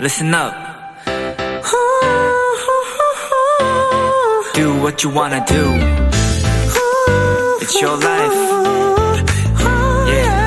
[0.00, 0.52] listen up.
[4.54, 5.62] Do what you wanna do.
[7.60, 8.34] It's your life.
[10.08, 10.46] Yeah.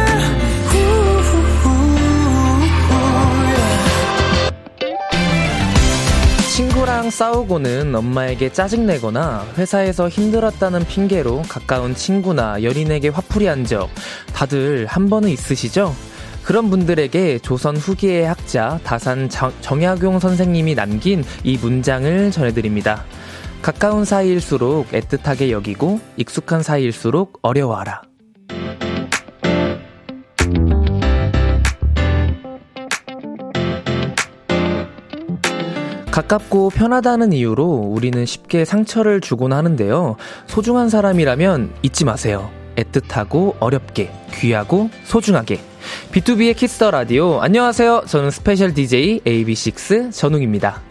[6.56, 13.90] 친구랑 싸우고는 엄마에게 짜증내거나 회사에서 힘들었다는 핑계로 가까운 친구나 연인에게 화풀이한 적
[14.34, 15.96] 다들 한 번은 있으시죠?
[16.50, 23.06] 그런 분들에게 조선 후기의 학자 다산 정, 정약용 선생님이 남긴 이 문장을 전해드립니다.
[23.62, 28.02] 가까운 사이일수록 애틋하게 여기고 익숙한 사이일수록 어려워하라.
[36.10, 40.16] 가깝고 편하다는 이유로 우리는 쉽게 상처를 주곤 하는데요.
[40.48, 42.50] 소중한 사람이라면 잊지 마세요.
[42.76, 45.69] 애틋하고 어렵게, 귀하고 소중하게.
[46.12, 47.40] 비투비의 키스 더 라디오.
[47.42, 48.04] 안녕하세요.
[48.08, 50.82] 저는 스페셜 DJ AB6IX 전웅입니다.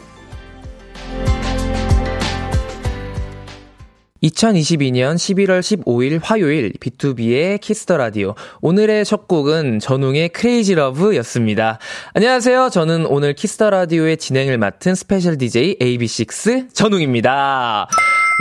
[4.22, 8.34] 2022년 11월 15일 화요일 비투비의 키스 더 라디오.
[8.60, 11.78] 오늘의 첫 곡은 전웅의 Crazy Love였습니다.
[12.14, 12.70] 안녕하세요.
[12.70, 17.88] 저는 오늘 키스 더 라디오의 진행을 맡은 스페셜 DJ AB6IX 전웅입니다.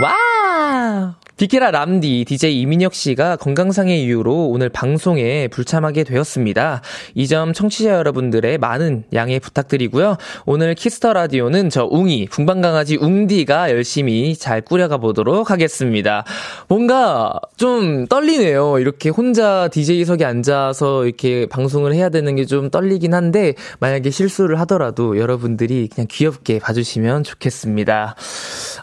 [0.03, 1.15] 와!
[1.37, 6.81] 비키라 람디 DJ 이민혁 씨가 건강상의 이유로 오늘 방송에 불참하게 되었습니다.
[7.15, 10.15] 이 점 청취자 여러분들의 많은 양해 부탁드리고요.
[10.45, 16.23] 오늘 키스 더 라디오는 저 웅이 분방강아지 웅디가 열심히 잘 꾸려가 보도록 하겠습니다.
[16.69, 18.79] 뭔가 좀 떨리네요.
[18.79, 25.17] 이렇게 혼자 DJ석에 앉아서 이렇게 방송을 해야 되는 게 좀 떨리긴 한데 만약에 실수를 하더라도
[25.19, 28.15] 여러분들이 그냥 귀엽게 봐주시면 좋겠습니다.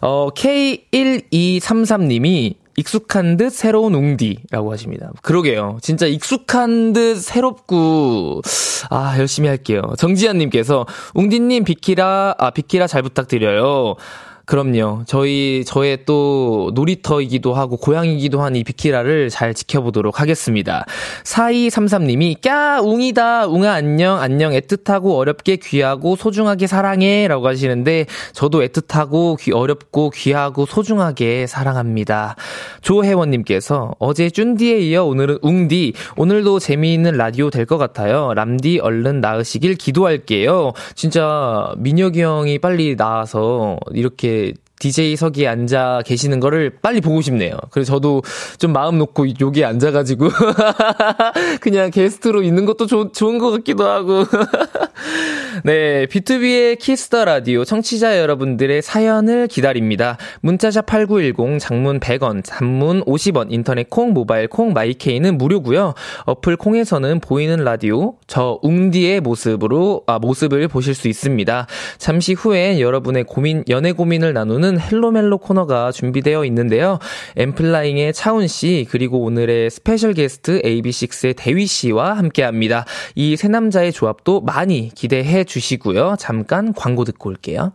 [0.02, 2.43] 어, K1233님이
[2.76, 5.10] 익숙한 듯 새로운 웅디라고 하십니다.
[5.22, 5.78] 그러게요.
[5.82, 8.42] 진짜 익숙한 듯 새롭고,
[8.90, 9.82] 아, 열심히 할게요.
[9.98, 13.96] 정지현님께서, 웅디님 비키라, 아, 비키라 잘 부탁드려요.
[14.46, 15.04] 그럼요.
[15.06, 20.84] 저희, 저의 또 놀이터이기도 하고 고향이기도 한 이 비키라를 잘 지켜보도록 하겠습니다.
[21.24, 23.46] 4233님이, 꺄, 웅이다.
[23.46, 24.52] 웅아, 안녕, 안녕.
[24.52, 27.26] 애틋하고 어렵게 귀하고 소중하게 사랑해.
[27.26, 32.36] 라고 하시는데, 저도 애틋하고 귀, 어렵고 귀하고 소중하게 사랑합니다.
[32.82, 35.94] 조혜원 님께서, 어제 쭌디에 이어 오늘은 웅디.
[36.16, 38.34] 오늘도 재미있는 라디오 될 것 같아요.
[38.34, 40.74] 람디 얼른 나으시길 기도할게요.
[40.94, 44.33] 진짜, 민혁이 형이 빨리 나와서 이렇게
[44.80, 47.56] DJ석에 앉아 계시는 거를 빨리 보고 싶네요.
[47.70, 48.22] 그래서 저도
[48.58, 50.28] 좀 마음 놓고 여기에 앉아가지고,
[51.60, 54.24] 그냥 게스트로 있는 것도 조, 좋은 것 같기도 하고.
[55.62, 60.16] 네, 비투비의 키스 더 라디오 청취자 여러분들의 사연을 기다립니다.
[60.40, 65.94] 문자 샵 8910, 장문 100원, 단문 50원, 인터넷 콩, 모바일 콩, 마이케이는 무료고요.
[66.24, 71.66] 어플 콩에서는 보이는 라디오, 저 웅디의 모습으로, 아, 모습을 보실 수 있습니다.
[71.98, 76.98] 잠시 후엔 여러분의 고민, 연애 고민을 나누는 헬로멜로 코너가 준비되어 있는데요.
[77.36, 82.84] 엔플라잉의 차훈 씨, 그리고 오늘의 스페셜 게스트 AB6IX의 대휘 씨와 함께 합니다.
[83.14, 86.16] 이 세 남자의 조합도 많이 기대해 주시고요.
[86.18, 87.72] 잠깐 광고 듣고 올게요.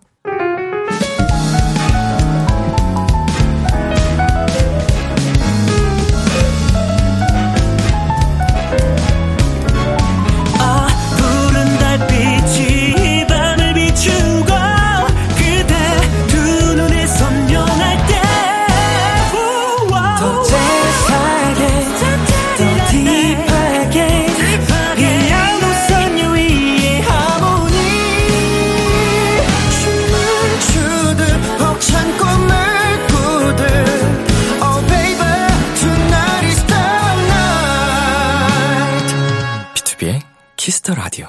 [40.59, 41.28] 키스 더 라디오.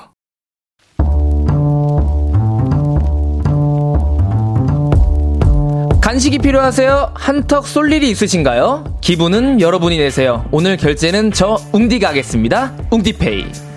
[6.00, 7.12] 간식이 필요하세요?
[7.14, 8.98] 한턱 쏠 일이 있으신가요?
[9.00, 10.44] 기분은 여러분이 내세요.
[10.50, 12.76] 오늘 결제는 저 웅디가 하겠습니다.
[12.91, 13.69] 웅디페이.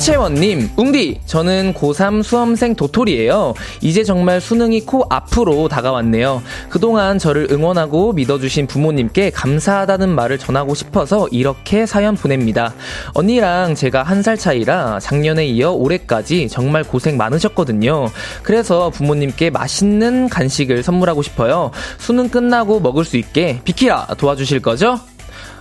[0.00, 3.52] 김채원님, 웅디, 저는 고3 수험생 도토리예요.
[3.82, 6.42] 이제 정말 수능이 코 앞으로 다가왔네요.
[6.70, 12.72] 그동안 저를 응원하고 믿어주신 부모님께 감사하다는 말을 전하고 싶어서 이렇게 사연 보냅니다.
[13.12, 18.08] 언니랑 제가 한 살 차이라 작년에 이어 올해까지 정말 고생 많으셨거든요.
[18.42, 21.72] 그래서 부모님께 맛있는 간식을 선물하고 싶어요.
[21.98, 24.98] 수능 끝나고 먹을 수 있게 비키라 도와주실 거죠?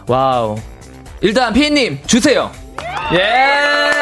[0.07, 0.56] Wow.
[1.19, 2.50] 일단 피디님 주세요.
[3.13, 3.98] 예.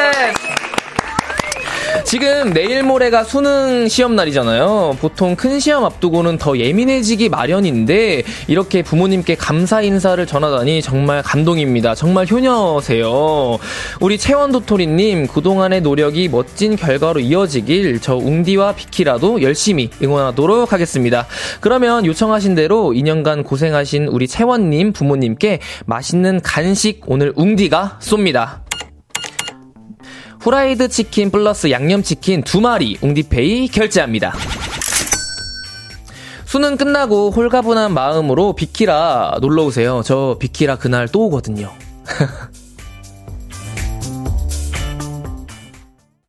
[2.08, 4.96] 지금 내일 모레가 수능 시험 날이잖아요.
[4.98, 11.94] 보통 큰 시험 앞두고는 더 예민해지기 마련인데 이렇게 부모님께 감사 인사를 전하다니 정말 감동입니다.
[11.94, 13.58] 정말 효녀세요.
[14.00, 21.26] 우리 채원 도토리님 그동안의 노력이 멋진 결과로 이어지길 저 웅디와 비키라도 열심히 응원하도록 하겠습니다.
[21.60, 28.67] 그러면 요청하신 대로 2년간 고생하신 우리 채원님 부모님께 맛있는 간식 오늘 웅디가 쏩니다.
[30.40, 34.32] 후라이드 치킨 플러스 양념치킨 두 마리 웅디페이 결제합니다.
[36.44, 40.00] 수능 끝나고 홀가분한 마음으로 비키라 놀러 오세요.
[40.04, 41.70] 저 비키라 그날 또 오거든요.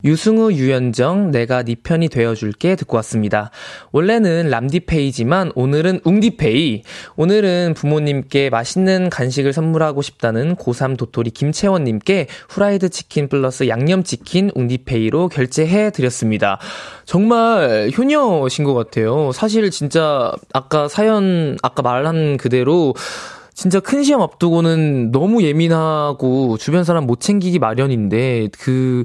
[0.05, 3.51] 유승우, 유연정, 내가 네 편이 되어줄게 듣고 왔습니다.
[3.91, 6.83] 원래는 람디페이지만 오늘은 웅디페이.
[7.17, 15.91] 오늘은 부모님께 맛있는 간식을 선물하고 싶다는 고3 도토리 김채원님께 후라이드 치킨 플러스 양념치킨 웅디페이로 결제해
[15.91, 16.59] 드렸습니다.
[17.03, 19.33] 정말 효녀신 것 같아요.
[19.33, 22.93] 사실 진짜 아까 사연, 아까 말한 그대로
[23.59, 29.03] 진짜 큰 시험 앞두고는 너무 예민하고 주변 사람 못 챙기기 마련인데 그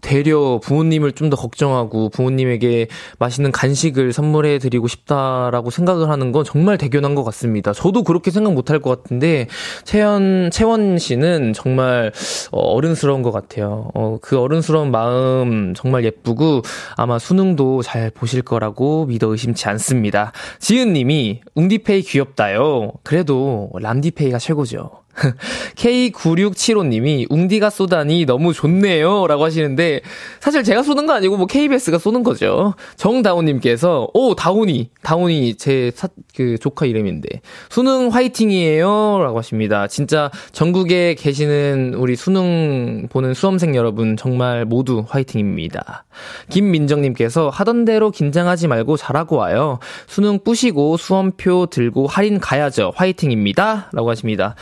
[0.00, 6.78] 되려 부모님을 좀 더 걱정하고 부모님에게 맛있는 간식을 선물해 드리고 싶다라고 생각을 하는 건 정말
[6.78, 7.74] 대견한 것 같습니다.
[7.74, 9.46] 저도 그렇게 생각 못할 것 같은데
[9.84, 12.12] 채연 채원 씨는 정말
[12.50, 13.90] 어, 어른스러운 것 같아요.
[13.94, 16.62] 어, 그 어른스러운 마음 정말 예쁘고
[16.96, 20.32] 아마 수능도 잘 보실 거라고 믿어 의심치 않습니다.
[20.60, 22.92] 지은 님이 웅디페이 귀엽다요.
[23.02, 24.90] 그래도 람디페이가 최고죠.
[25.76, 29.26] K9675님이 웅디가 쏘다니 너무 좋네요.
[29.26, 30.00] 라고 하시는데,
[30.40, 32.74] 사실 제가 쏘는 거 아니고 뭐 KBS가 쏘는 거죠.
[32.96, 39.18] 정다운님께서, 오, 다운이, 다운이 제 사, 그 조카 이름인데, 수능 화이팅이에요.
[39.22, 39.86] 라고 하십니다.
[39.86, 46.04] 진짜 전국에 계시는 우리 수능 보는 수험생 여러분 정말 모두 화이팅입니다.
[46.50, 49.78] 김민정님께서 하던 대로 긴장하지 말고 잘하고 와요.
[50.06, 52.92] 수능 뿌시고 수험표 들고 할인 가야죠.
[52.94, 53.90] 화이팅입니다.
[53.92, 54.54] 라고 하십니다.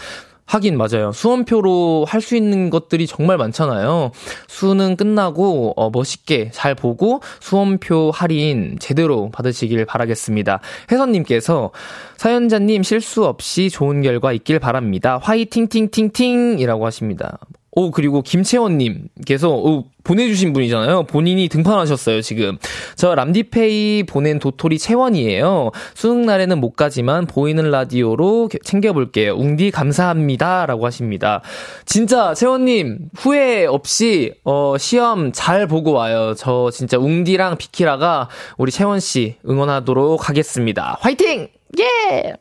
[0.46, 1.12] 하긴 맞아요.
[1.12, 4.10] 수험표로 할 수 있는 것들이 정말 많잖아요.
[4.48, 10.60] 수능 끝나고 어, 멋있게 잘 보고 수험표 할인 제대로 받으시길 바라겠습니다.
[10.90, 11.70] 혜선님께서
[12.16, 15.20] 사연자님 실수 없이 좋은 결과 있길 바랍니다.
[15.22, 17.38] 화이팅 팅팅팅이라고 하십니다.
[17.78, 21.02] 오, 그리고 김채원님께서, 오, 보내주신 분이잖아요.
[21.02, 22.56] 본인이 등판하셨어요, 지금.
[22.94, 25.73] 저 람디페이 보낸 도토리 채원이에요.
[25.94, 29.34] 수능날에는 못 가지만 보이는 라디오로 챙겨볼게요.
[29.34, 30.64] 웅디 감사합니다.
[30.64, 31.43] 라고 하십니다.
[31.84, 36.32] 진짜, 채원님, 후회 없이, 어, 시험 잘 보고 와요.
[36.34, 40.96] 저 진짜 웅디랑 비키라가 우리 채원씨 응원하도록 하겠습니다.
[41.00, 41.49] 화이팅!
[41.79, 42.32] 예!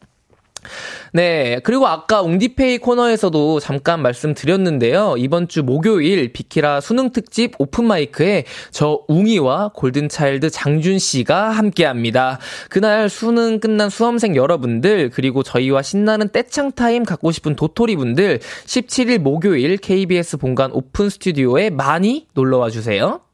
[1.16, 1.62] 네.
[1.64, 5.16] 그리고 아까 웅디페이 코너에서도 잠깐 말씀드렸는데요.
[5.18, 11.86] 이번 주 목요일 비키라 수능 특집 open mic에 저 웅이와 Golden Child 장준 씨가 함께
[11.86, 12.38] 합니다.
[12.70, 19.20] 그날 수능 끝난 수험생 여러분들, 그리고 저희와 신나는 떼창 타임 갖고 싶은 도토리 분들, 17일
[19.20, 23.25] 목요일 KBS 본관 open studio에 많이 놀러 와 주세요.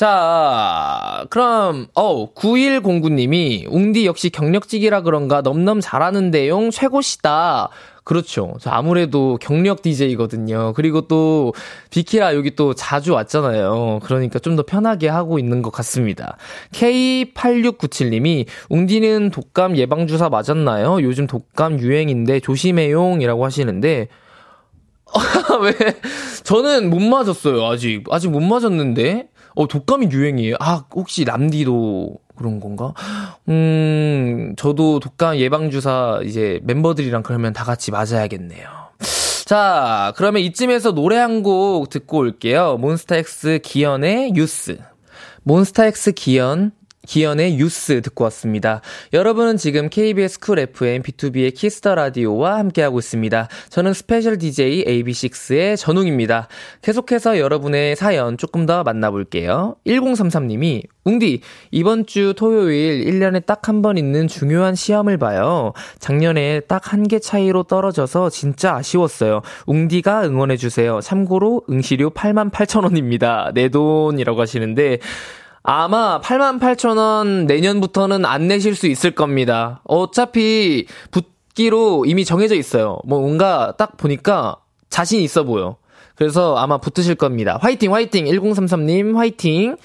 [0.00, 7.68] 자, 그럼, 어 9109님이, 웅디 역시 경력직이라 그런가 넘넘 잘하네용 최고시다.
[8.02, 8.54] 그렇죠.
[8.64, 10.72] 아무래도 경력 DJ거든요.
[10.74, 11.52] 그리고 또,
[11.90, 14.00] 비키라 여기 또 자주 왔잖아요.
[14.02, 16.38] 그러니까 좀 더 편하게 하고 있는 것 같습니다.
[16.72, 21.02] K8697님이, 웅디는 독감 예방주사 맞았나요?
[21.02, 24.08] 요즘 독감 유행인데 조심해용 이라고 하시는데,
[25.60, 25.72] 왜?
[26.42, 28.04] 저는 못 맞았어요, 아직.
[28.10, 29.28] 아직 못 맞았는데.
[29.54, 30.56] 어, 독감이 유행이에요.
[30.60, 32.94] 아, 혹시 람디도 그런 건가?
[33.48, 38.68] 음, 저도 독감 예방주사 이제 멤버들이랑 그러면 다 같이 맞아야겠네요.
[39.46, 42.76] 자, 그러면 이쯤에서 노래 한 곡 듣고 올게요.
[42.78, 44.78] MONSTA X 기현의 Youth.
[45.42, 46.72] MONSTA X 기현,
[47.06, 48.82] 기현의 뉴스 듣고 왔습니다.
[49.12, 53.48] 여러분은 지금 KBS Cool FM B2B의 키스터 라디오와 함께하고 있습니다.
[53.70, 56.48] 저는 special DJ AB6IX의 전웅입니다.
[56.82, 59.76] 계속해서 여러분의 사연 조금 더 만나볼게요.
[59.86, 61.40] 1033님이 웅디,
[61.70, 65.72] 이번 주 토요일 1년에 딱 한 번 있는 중요한 시험을 봐요.
[65.98, 69.40] 작년에 딱 한 개 차이로 떨어져서 진짜 아쉬웠어요.
[69.66, 71.00] 웅디가 응원해 주세요.
[71.00, 73.54] 참고로 응시료 8만 8천원입니다.
[73.54, 74.98] 내 돈이라고 하시는데,
[75.62, 79.82] 아마 88,000원 내년부터는 안 내실 수 있을 겁니다.
[79.84, 82.98] 어차피 붙기로 이미 정해져 있어요.
[83.04, 84.56] 뭐 뭔가 딱 보니까
[84.88, 85.76] 자신 있어 보여.
[86.20, 87.58] 그래서 아마 붙으실 겁니다.
[87.62, 88.26] 화이팅, 화이팅!
[88.26, 89.78] 1033님, 화이팅!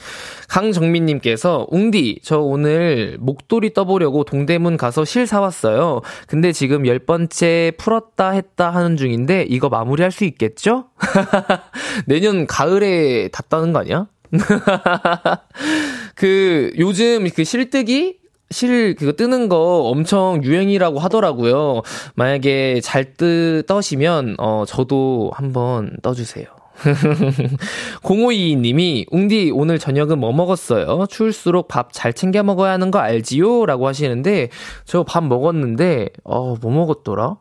[0.50, 6.02] 강정민님께서, 웅디, 저 오늘 목도리 떠보려고 동대문 가서 실 사왔어요.
[6.28, 10.88] 근데 지금 열 번째 풀었다 했다 하는 중인데, 이거 마무리할 수 있겠죠?
[12.06, 14.08] 내년 가을에 닿다는 거 아니야?
[16.16, 18.20] 그, 요즘 그 실뜨기?
[18.52, 21.82] 실 그거 뜨는 거 엄청 유행이라고 하더라고요.
[22.14, 26.46] 만약에 잘 뜨, 떠시면, 어, 저도 한번 떠주세요.
[28.04, 31.06] 0522님이, 웅디, 오늘 저녁은 뭐 먹었어요?
[31.10, 33.66] 추울수록 밥 잘 챙겨 먹어야 하는 거 알지요?
[33.66, 34.50] 라고 하시는데,
[34.86, 37.38] 저 밥 먹었는데, 어, 뭐 먹었더라?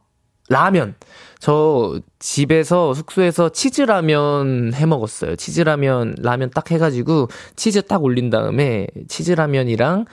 [0.48, 0.94] 라면.
[1.40, 5.36] 저 집에서 숙소에서 치즈라면 해 먹었어요.
[5.36, 10.06] 치즈라면 라면 딱 해가지고 치즈 딱 올린 다음에 치즈라면이랑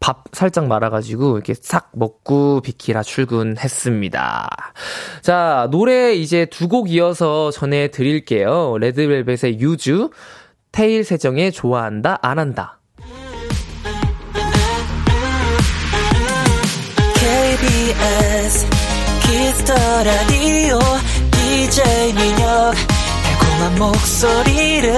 [0.00, 4.48] 밥 살짝 말아가지고 이렇게 싹 먹고 비키라 출근했습니다.
[5.20, 8.78] 자 노래 이제 두 곡 이어서 전해드릴게요.
[8.78, 10.10] 레드벨벳의 유주,
[10.72, 12.79] 테일 세정의 좋아한다 안 한다.
[19.70, 20.78] 키스터 라디오
[21.30, 22.74] DJ 민혁
[23.22, 24.96] 달콤한 목소리를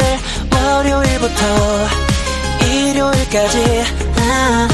[0.50, 1.45] 월요일부터
[2.64, 3.83] 일요일까지.
[4.17, 4.69] 아,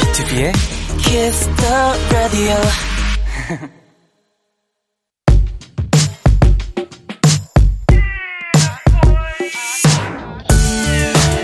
[0.00, 0.52] B2B의
[0.98, 1.64] 키스터
[2.12, 2.54] 라디오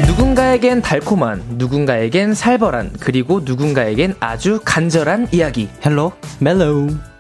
[0.07, 5.71] 누군가에겐 달콤한, 누군가에겐 살벌한, 그리고 누군가에겐 아주 간절한 이야기.
[5.85, 7.16] Hello 멜로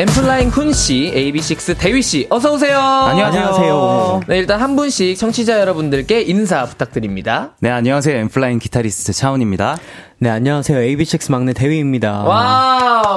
[0.00, 2.78] N.Flying 훈씨, AB6IX 대휘씨, 어서오세요.
[2.78, 4.20] 안녕하세요.
[4.28, 7.56] 네, 일단 한 분씩 청취자 여러분들께 인사 부탁드립니다.
[7.58, 9.76] 네 안녕하세요 N.Flying 기타리스트 차훈입니다
[10.20, 13.16] 네 안녕하세요 AB6IX 막내 대휘입니다 Wow.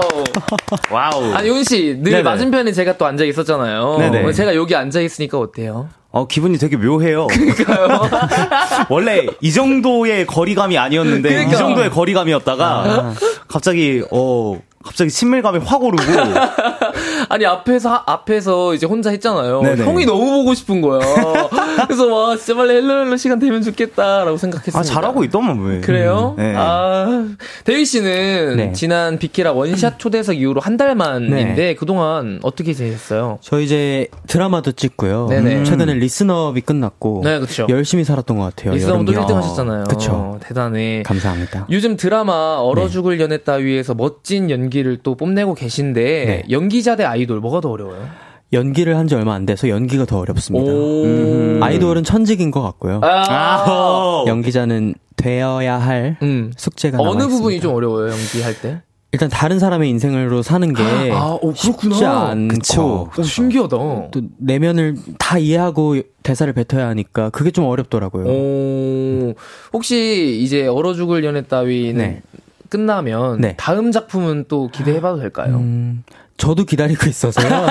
[0.90, 2.24] Wow 아니, 훈씨, 늘 네네.
[2.24, 3.98] 맞은편에 제가 또 앉아 있었잖아요.
[4.00, 4.34] 네네.
[4.34, 5.90] 제가 여기 앉아 있으니까 어때요?
[6.10, 7.28] 어 기분이 되게 묘해요
[8.90, 11.54] 원래 이 정도의 거리감이 아니었는데 그러니까.
[11.54, 13.14] 이 정도의 거리감이었다가
[13.48, 16.04] 갑자기 어 갑자기 친밀감이 확 오르고
[17.32, 19.62] 아니, 앞에서, 앞에서 이제 혼자 했잖아요.
[19.62, 19.84] 네네.
[19.86, 21.00] 형이 너무 보고 싶은 거야.
[21.88, 24.80] 그래서 와, 진짜 빨리 Hello Hello 시간 되면 좋겠다라고 생각했습니다.
[24.80, 26.36] 아 잘하고 있더만 왜 그래요?
[26.38, 26.54] 네.
[26.58, 27.26] 아,
[27.64, 28.72] 대휘 씨는 네.
[28.74, 31.76] 지난 비키라 원샷 초대석 이후로 한 달 만인데 네.
[31.76, 33.38] 그동안 어떻게 지냈어요?
[33.42, 35.28] 저 이제 드라마도 찍고요.
[35.30, 35.56] 네네.
[35.58, 37.68] 음, 최근에 Listen Up이 끝났고 네, 그쵸.
[37.70, 38.74] 열심히 살았던 것 같아요.
[38.74, 39.28] Listen Up도 여름에.
[39.28, 39.84] 1등 하셨잖아요.
[39.84, 40.40] 그쵸.
[40.42, 41.04] 대단해.
[41.06, 41.68] 감사합니다.
[41.70, 42.90] 요즘 드라마 얼어 네.
[42.90, 46.44] 죽을 연애 따위에서 멋진 연기를 또 뽐내고 계신데 네.
[46.50, 48.08] 연기자 대 아이 돌 뭐가 더 어려워요?
[48.54, 50.72] 연기를 한 지 얼마 안 돼서 연기가 더 어렵습니다.
[50.72, 51.63] 오.
[51.63, 53.00] 아이돌은 천직인 것 같고요.
[53.04, 53.66] 아.
[53.70, 54.25] 어.
[54.28, 56.51] 연기자는 되어야 할 음.
[56.58, 57.38] 숙제가 어느 남아있습니다.
[57.38, 58.82] 부분이 좀 어려워요, 연기할 때?
[59.13, 61.96] 일단 다른 사람의 인생으로 사는 게 아, 오, 그렇구나.
[61.96, 63.10] 쉽지 않고 그쵸.
[63.18, 63.70] 오, 신기하다.
[63.78, 68.25] 또 내면을 다 이해하고 대사를 뱉어야 하니까 그게 좀 어렵더라고요.
[68.25, 69.34] 오,
[69.74, 72.22] 혹시 이제 얼어 죽을 연애 따위는 네.
[72.70, 73.56] 끝나면 네.
[73.58, 75.58] 다음 작품은 또 기대해봐도 될까요?
[75.58, 76.04] 음,
[76.42, 77.68] 저도 기다리고 있어서요.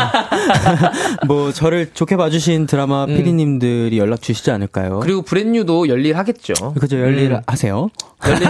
[1.27, 3.17] 뭐 저를 좋게 봐주신 드라마 음.
[3.17, 5.01] PD님들이 연락 주시지 않을까요?
[5.01, 6.75] 그리고 Brand New도 열일하겠죠.
[6.79, 7.41] 그죠 열일 음.
[7.49, 7.91] 하세요.
[8.25, 8.49] 열일,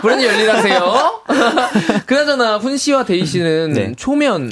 [0.00, 1.22] Brand New 열일하세요.
[2.06, 3.92] 그나저나 훈 씨와 대휘 씨는 네.
[3.98, 4.50] 초면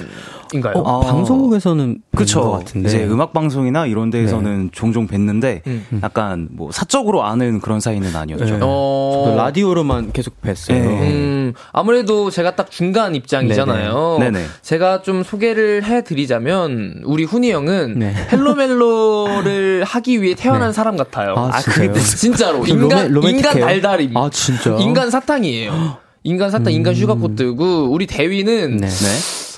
[0.54, 0.74] 인가요?
[0.76, 2.40] 어, 어, 방송국에서는 그쵸.
[2.42, 2.88] 것 같은데.
[2.88, 6.00] 이제 음악 방송이나 이런 데에서는 종종 뵀는데 음.
[6.02, 8.44] 약간 뭐 사적으로 아는 그런 사이는 아니었죠.
[8.44, 8.58] 네.
[8.62, 10.72] 어, 저도 라디오로만 계속 뵀어요.
[10.74, 11.10] 네.
[11.10, 14.16] 음, 아무래도 제가 딱 중간 입장이잖아요.
[14.20, 14.30] 네네.
[14.30, 14.46] 네네.
[14.62, 18.14] 제가 좀 소개를 해드리자면, 우리 훈이 형은 네.
[18.32, 20.72] Hello 멜로를 하기 위해 태어난 네.
[20.72, 21.34] 사람 같아요.
[21.36, 21.92] 아, 진짜요?
[21.94, 22.64] 진짜로.
[22.64, 23.58] 좀 인간, 로맨- 인간?
[23.60, 24.16] 달달임.
[24.16, 24.76] 아 진짜.
[24.80, 25.96] 인간 사탕이에요.
[26.24, 28.86] 인간 사탕, 인간 sugar coat고, 우리 대휘는, 네.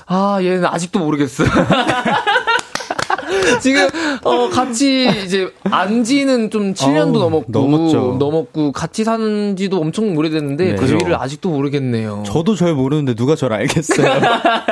[0.07, 0.15] 네.
[0.15, 1.47] 아, 얘는 아직도 모르겠어요.
[3.61, 3.87] 지금
[4.23, 8.15] 어 같이 이제 안지는 좀 7년도 어우, 넘었고 넘었죠.
[8.19, 10.75] 넘었고 같이 산 지도 엄청 오래됐는데 네.
[10.75, 11.15] 대휘를 그죠.
[11.15, 12.23] 아직도 모르겠네요.
[12.25, 14.21] 저도 절 모르는데 누가 절 알겠어요.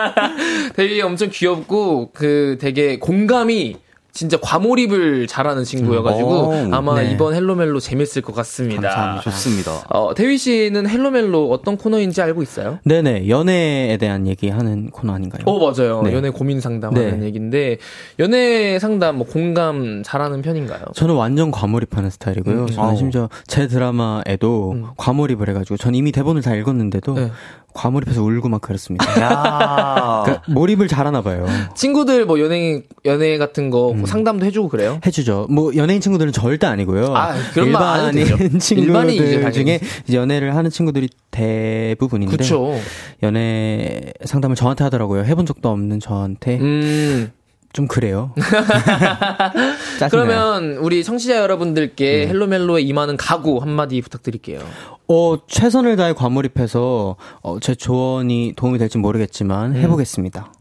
[0.76, 3.76] 대휘 엄청 귀엽고 그 되게 공감이
[4.14, 6.72] 진짜 과몰입을 잘하는 친구여가지고 음.
[6.72, 7.12] 오, 아마 네.
[7.12, 8.90] 이번 Hello 멜로 재밌을 것 같습니다.
[8.90, 9.22] 감사합니다.
[9.24, 9.72] 좋습니다.
[9.90, 12.78] 어, 대휘 씨는 Hello 멜로 어떤 코너인지 알고 있어요?
[12.84, 15.42] 네네 연애에 대한 얘기하는 코너 아닌가요?
[15.46, 16.04] 어 맞아요.
[16.04, 16.14] 네.
[16.14, 17.26] 연애 고민 상담하는 네.
[17.26, 17.78] 얘기인데
[18.20, 20.84] 연애 상담 뭐 공감 잘하는 편인가요?
[20.94, 22.62] 저는 완전 과몰입하는 스타일이고요.
[22.62, 22.68] 음.
[22.68, 22.96] 저는.
[22.96, 24.86] 심지어 제 드라마에도 음.
[24.96, 27.32] 과몰입을 해가지고 전 이미 대본을 다 읽었는데도 네.
[27.74, 29.06] 과몰입해서 울고 막 그랬습니다.
[29.22, 30.22] 야.
[30.26, 31.46] 그러니까 몰입을 잘하나 봐요.
[31.76, 35.00] 친구들 뭐 연예인 연애 같은 거 상담도 해주고 그래요?
[35.06, 35.48] 해주죠.
[35.50, 37.16] 뭐 연예인 친구들은 절대 아니고요.
[37.16, 37.68] 아, 그런.
[37.68, 39.52] 일반인 친구들.
[39.52, 39.80] 중에
[40.12, 42.76] 연애를 하는 친구들이 대부분인데 그쵸.
[43.24, 45.24] 연애 상담을 저한테 하더라고요.
[45.24, 47.32] 해본 적도 없는 저한테 음.
[47.74, 48.32] 좀 그래요.
[50.12, 54.62] 그러면 우리 청취자 여러분들께 헬로멜로에 임하는 각오 한마디 부탁드릴게요.
[55.08, 59.02] 어, 최선을 다해 과몰입해서 어, 제 조언이 도움이 될지 음.
[59.02, 60.54] 모르겠지만 해보겠습니다.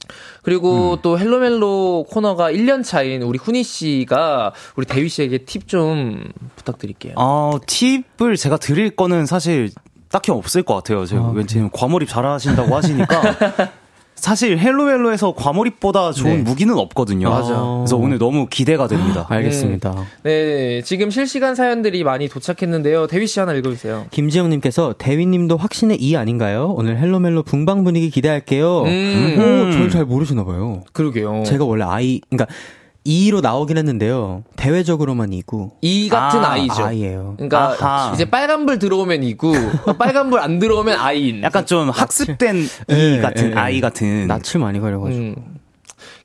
[0.42, 6.24] 그리고 또 헬로멜로 코너가 1년 차인 우리 훈이 씨가 우리 대휘 씨에게 팁 좀
[6.56, 7.14] 부탁드릴게요.
[7.16, 9.70] 어, 팁을 제가 드릴 거는 사실
[10.10, 11.04] 딱히 없을 것 같아요.
[11.04, 13.22] 제가 왠지 과몰입 잘하신다고 하시니까.
[14.22, 16.42] 사실 헬로멜로에서 과몰입보다 좋은 네.
[16.42, 17.28] 무기는 없거든요.
[17.28, 17.60] 맞아.
[17.78, 19.26] 그래서 오늘 너무 기대가 됩니다.
[19.28, 19.96] 알겠습니다.
[20.22, 23.08] 네, 지금 실시간 사연들이 많이 도착했는데요.
[23.08, 24.06] 대휘 씨 하나 읽어주세요.
[24.12, 26.72] 김지영님께서 대위님도 확신의 이 아닌가요?
[26.76, 28.82] 오늘 헬로멜로 붕방 분위기 기대할게요.
[28.84, 29.38] 음.
[29.38, 30.84] 오, 저를 잘 모르시나 봐요.
[30.92, 31.42] 그러게요.
[31.44, 32.46] 제가 원래 아이, 그러니까
[33.04, 34.44] 이로 나오긴 했는데요.
[34.56, 37.34] 대외적으로만 이고 이 같은 아, 아, 이죠 아이예요.
[37.36, 38.12] 그러니까 아하.
[38.14, 39.52] 이제 빨간불 들어오면 이고
[39.98, 41.42] 빨간불 안 들어오면 아이인.
[41.42, 43.80] 약간 좀 학습된 이 예, 같은 예, 아이 예.
[43.80, 44.26] 같은.
[44.28, 45.22] 낯을 많이 가려가지고.
[45.24, 45.34] 음.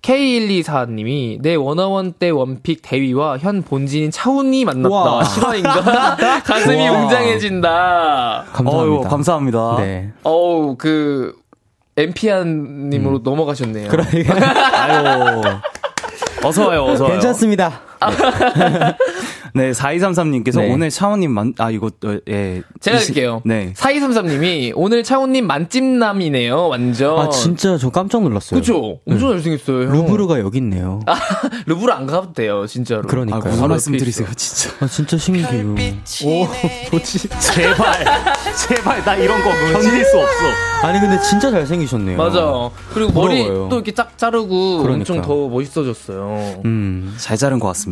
[0.04, 4.90] K124님이 내 원어원 때 원픽 대위와 현 본진인 차훈이 만났다.
[4.90, 5.24] 우와.
[5.26, 6.16] 실화인가?
[6.46, 7.02] 가슴이 우와.
[7.02, 8.46] 웅장해진다.
[8.54, 8.78] 감사합니다.
[8.78, 9.76] 어유, 감사합니다.
[9.80, 10.12] 네.
[10.24, 11.34] 어우 그
[11.98, 13.90] 엠피안님으로 넘어가셨네요.
[14.74, 15.42] 아유.
[16.48, 17.13] 어서 와요, 어서 와요.
[17.13, 17.82] 괜찮습니다.
[19.54, 20.72] 네, 4233님께서 네.
[20.72, 22.62] 오늘 차원님 만, 아, 이거, 어, 예.
[22.80, 23.42] 제가 할게요.
[23.44, 23.74] 네.
[23.75, 26.68] 4233님이 오늘 차훈님 만찜남이네요.
[26.68, 27.18] 완전.
[27.20, 28.60] 아, 진짜 저 깜짝 놀랐어요.
[28.60, 29.00] 그죠?
[29.08, 29.88] 엄청 잘생겼어요.
[29.88, 29.94] 형.
[29.94, 31.00] 루브르가 여기 있네요.
[31.08, 31.16] 아,
[31.66, 33.04] 루브르 안 가도 돼요, 진짜로.
[33.04, 33.42] 그러니까요.
[33.44, 34.27] 아, 무슨 말씀 드리세요.
[34.36, 34.75] 진짜.
[34.80, 35.72] 아, 진짜 신기해요.
[36.25, 36.48] 오,
[36.92, 37.27] 뭐지?
[37.39, 38.06] 제발,
[38.68, 40.88] 제발, 나 이런 거 견딜 수 없어.
[40.88, 42.18] 아니, 근데 진짜 잘생기셨네요.
[42.18, 42.70] 맞아.
[42.94, 43.70] 그리고 머리 부러워요.
[43.70, 45.22] 또 이렇게 짝 자르고 엄청 그러니까요.
[45.24, 46.62] 더 멋있어졌어요.
[46.66, 47.16] 음.
[47.18, 47.87] 잘 자른 것 같습니다.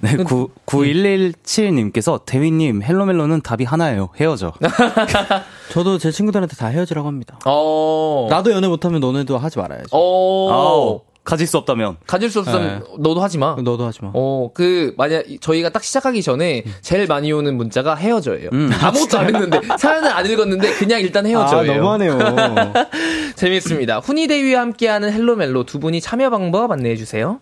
[0.00, 4.10] 네, 9, 9117님께서 대위님, 헬로멜로는 답이 하나예요.
[4.20, 4.52] 헤어져.
[5.72, 7.38] 저도 제 친구들한테 다 헤어지라고 합니다.
[7.46, 8.26] 어.
[8.30, 9.88] 나도 연애 못하면 너네도 하지 말아야지.
[9.92, 10.50] 어.
[10.52, 11.98] 아우, 가질 수 없다면.
[12.06, 13.54] 가질 수 없으면 너도 하지 마.
[13.62, 14.10] 너도 하지 마.
[14.14, 18.50] 어, 그, 만약, 저희가 딱 시작하기 전에 제일 많이 오는 문자가 헤어져예요.
[18.82, 21.72] 아무것도 안 했는데, 사연을 안 읽었는데, 그냥 일단 헤어져예요.
[21.72, 22.18] 아, 너무하네요.
[23.36, 23.98] 재밌습니다.
[23.98, 27.38] 훈이 대휘와 함께하는 Hello 멜로 두 분이 참여 방법 안내해 주세요.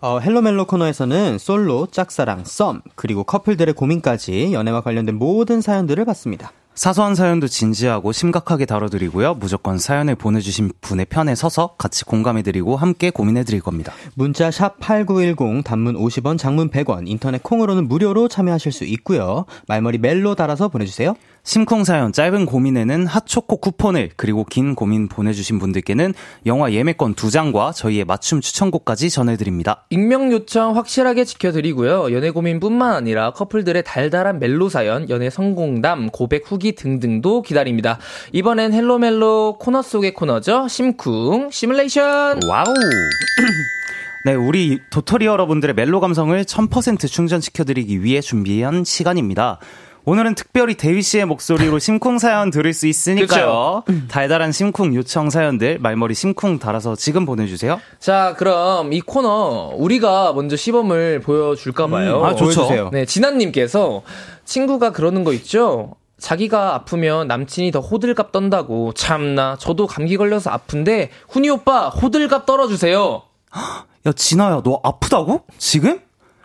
[0.00, 6.52] 어, 헬로멜로 코너에서는 솔로, 짝사랑, 썸, 그리고 커플들의 고민까지 연애와 관련된 모든 사연들을 받습니다.
[6.74, 9.34] 사소한 사연도 진지하고 심각하게 다뤄드리고요.
[9.34, 13.92] 무조건 사연을 보내주신 분의 편에 서서 같이 공감해드리고 함께 고민해드릴 겁니다.
[14.14, 19.44] 문자 샵 8910 단문 50원, 장문 100원, 인터넷 콩으로는 무료로 참여하실 수 있고요.
[19.68, 21.14] 말머리 멜로 달아서 보내주세요.
[21.44, 26.14] 심쿵 사연, 짧은 고민에는 핫초코 쿠폰을, 그리고 긴 고민 보내주신 분들께는
[26.46, 29.84] 영화 예매권 두 장과 저희의 맞춤 추천곡까지 전해드립니다.
[29.90, 32.12] 익명 요청 확실하게 지켜드리고요.
[32.12, 37.98] 연애 고민뿐만 아니라 커플들의 달달한 멜로 사연, 연애 성공담, 고백 후기 등등도 기다립니다.
[38.32, 40.68] 이번엔 헬로멜로 코너 속의 코너죠.
[40.68, 42.38] 심쿵 시뮬레이션.
[42.46, 42.64] 와우!
[44.24, 49.58] 네, 우리 도토리 여러분들의 멜로 감성을 1000% 충전시켜드리기 위해 준비한 시간입니다.
[50.04, 53.84] 오늘은 특별히 대휘 씨의 목소리로 심쿵 사연 들을 수 있으니까요.
[54.08, 57.80] 달달한 심쿵 요청 사연들 말머리 심쿵 달아서 지금 보내주세요.
[58.00, 62.20] 자, 그럼 이 코너 우리가 먼저 시범을 보여줄까 봐요.
[62.20, 62.60] 음, 아, 좋죠.
[62.62, 62.90] 보여주세요.
[62.92, 64.02] 네, 진아님께서
[64.44, 65.94] 친구가 그러는 거 있죠?
[66.18, 68.92] 자기가 아프면 남친이 더 호들갑 떤다고.
[68.94, 73.22] 참나, 저도 감기 걸려서 아픈데, 훈이 오빠, 호들갑 떨어주세요.
[74.06, 75.42] 야, 진아야, 너 아프다고?
[75.58, 75.90] 지금?
[75.90, 75.98] 야,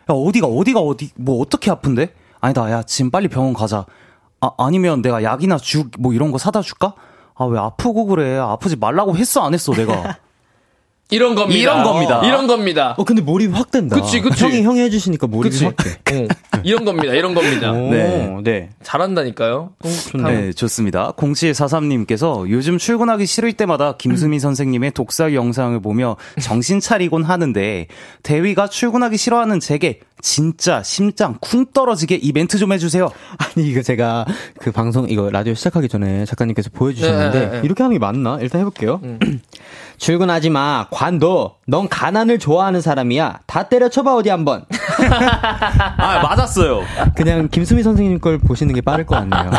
[0.07, 2.09] 어디가, 어디가, 어디, 뭐, 어떻게 아픈데?
[2.47, 3.85] 아니다, 야, 지금 빨리 병원 가자.
[4.39, 6.93] 아, 아니면 내가 약이나 죽, 뭐 이런 거 사다 줄까?
[7.35, 8.37] 아, 왜 아프고 그래?
[8.37, 10.17] 아프지 말라고 했어, 안 했어, 내가?
[11.09, 11.59] 이런 겁니다.
[11.59, 12.21] 이런 겁니다.
[12.25, 12.95] 이런 겁니다.
[12.97, 13.95] 어, 근데 몰입 확 된다.
[13.95, 14.43] 그치, 그치.
[14.43, 15.65] 형이, 형이 해주시니까 몰입이 그치?
[15.65, 16.25] 확 돼.
[16.25, 16.27] 어,
[16.63, 17.13] 이런 겁니다.
[17.13, 17.71] 이런 겁니다.
[17.71, 18.37] 오, 네.
[18.43, 18.69] 네.
[18.83, 19.71] 잘한다니까요.
[20.15, 21.13] 네, 좋습니다.
[21.13, 27.87] 0743님께서 요즘 출근하기 싫을 때마다 김수미 선생님의 독설 영상을 보며 정신 차리곤 하는데,
[28.23, 33.09] 대위가 출근하기 싫어하는 제게 진짜 심장 쿵 떨어지게 이 멘트 좀 해주세요.
[33.37, 34.25] 아니, 이거 제가
[34.59, 37.61] 그 방송, 이거 라디오 시작하기 전에 작가님께서 보여주셨는데, 네, 네, 네.
[37.63, 38.39] 이렇게 하는 게 맞나?
[38.41, 38.99] 일단 해볼게요.
[39.97, 40.87] 출근하지 마.
[40.89, 41.55] 관도.
[41.67, 43.39] 넌 가난을 좋아하는 사람이야.
[43.45, 44.63] 다 때려쳐봐, 어디 한번.
[45.97, 46.83] 아, 맞았어요.
[47.15, 49.51] 그냥 김수미 선생님 걸 보시는 게 빠를 것 같네요.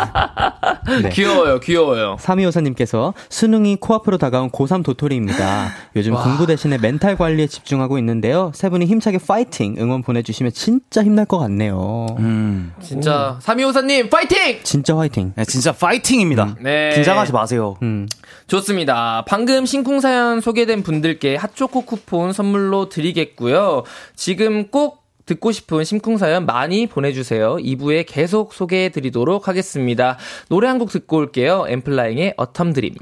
[1.02, 1.10] 네.
[1.10, 2.16] 귀여워요, 귀여워요.
[2.18, 5.68] 3254님께서 수능이 코앞으로 다가온 고3 도토리입니다.
[5.96, 8.52] 요즘 공부 대신에 멘탈 관리에 집중하고 있는데요.
[8.54, 12.06] 세 분이 힘차게 파이팅 응원 보내주시면 진짜 힘날 것 같네요.
[12.18, 12.72] 음.
[12.80, 14.60] 진짜 3254님 파이팅!
[14.62, 15.32] 진짜 화이팅.
[15.36, 16.56] 네, 진짜 파이팅입니다.
[16.60, 16.90] 네.
[16.94, 17.76] 긴장하지 마세요.
[17.82, 18.08] 음.
[18.46, 19.24] 좋습니다.
[19.26, 23.84] 방금 심쿵 사연 소개된 분들께 핫초코 쿠폰 선물로 드리겠고요.
[24.14, 24.97] 지금 꼭
[25.28, 27.56] 듣고 싶은 심쿵 사연 많이 보내주세요.
[27.56, 30.16] 2부에 계속 소개해 드리도록 하겠습니다.
[30.48, 31.66] 노래 한 곡 듣고 올게요.
[31.68, 32.94] 엔플라잉의 Autumn Dream.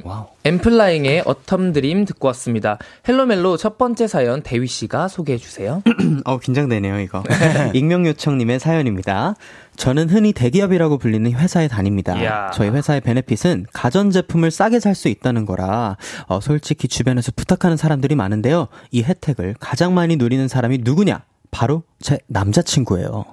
[0.45, 2.79] 엔플라잉의 Autumn Dream 듣고 왔습니다.
[3.09, 5.83] 헬로멜로 첫 번째 사연 대휘 씨가 소개해 주세요.
[6.25, 7.23] 어, 긴장되네요, 이거.
[7.75, 9.35] 익명 요청님의 사연입니다.
[9.77, 12.19] 저는 흔히 대기업이라고 불리는 회사에 다닙니다.
[12.21, 12.51] 이야.
[12.55, 18.69] 저희 회사의 benefit은 가전제품을 싸게 살 수 있다는 거라, 어, 솔직히 주변에서 부탁하는 사람들이 많은데요.
[18.91, 21.23] 이 혜택을 가장 많이 누리는 사람이 누구냐?
[21.57, 23.25] 바로 제 남자친구예요.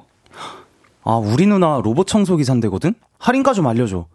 [1.04, 2.94] 아, 우리 누나 로봇 청소기 산대거든?
[3.20, 4.06] 할인가 좀 알려줘.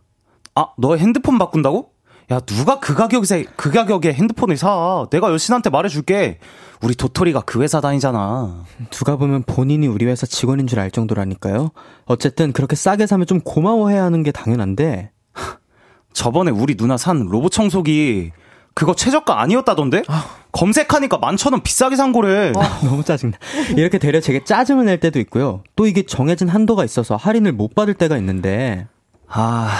[0.54, 1.90] 아, 너 핸드폰 바꾼다고?
[2.32, 5.06] 야, 누가 그 가격에, 그 가격에 핸드폰을 사?
[5.10, 6.38] 내가 여신한테 말해줄게.
[6.82, 8.64] 우리 도토리가 그 회사 다니잖아.
[8.90, 11.70] 누가 보면 본인이 우리 회사 직원인 줄 알 정도라니까요.
[12.06, 15.10] 어쨌든 그렇게 싸게 사면 좀 고마워해야 하는 게 당연한데,
[16.14, 18.32] 저번에 우리 누나 산 로봇 청소기,
[18.74, 20.04] 그거 최저가 아니었다던데?
[20.52, 22.52] 검색하니까 만천 원 비싸게 산 거래.
[22.82, 23.36] 너무 짜증나.
[23.76, 25.62] 이렇게 되려 제게 짜증을 낼 때도 있고요.
[25.76, 28.86] 또 이게 정해진 한도가 있어서 할인을 못 받을 때가 있는데,
[29.28, 29.70] 아,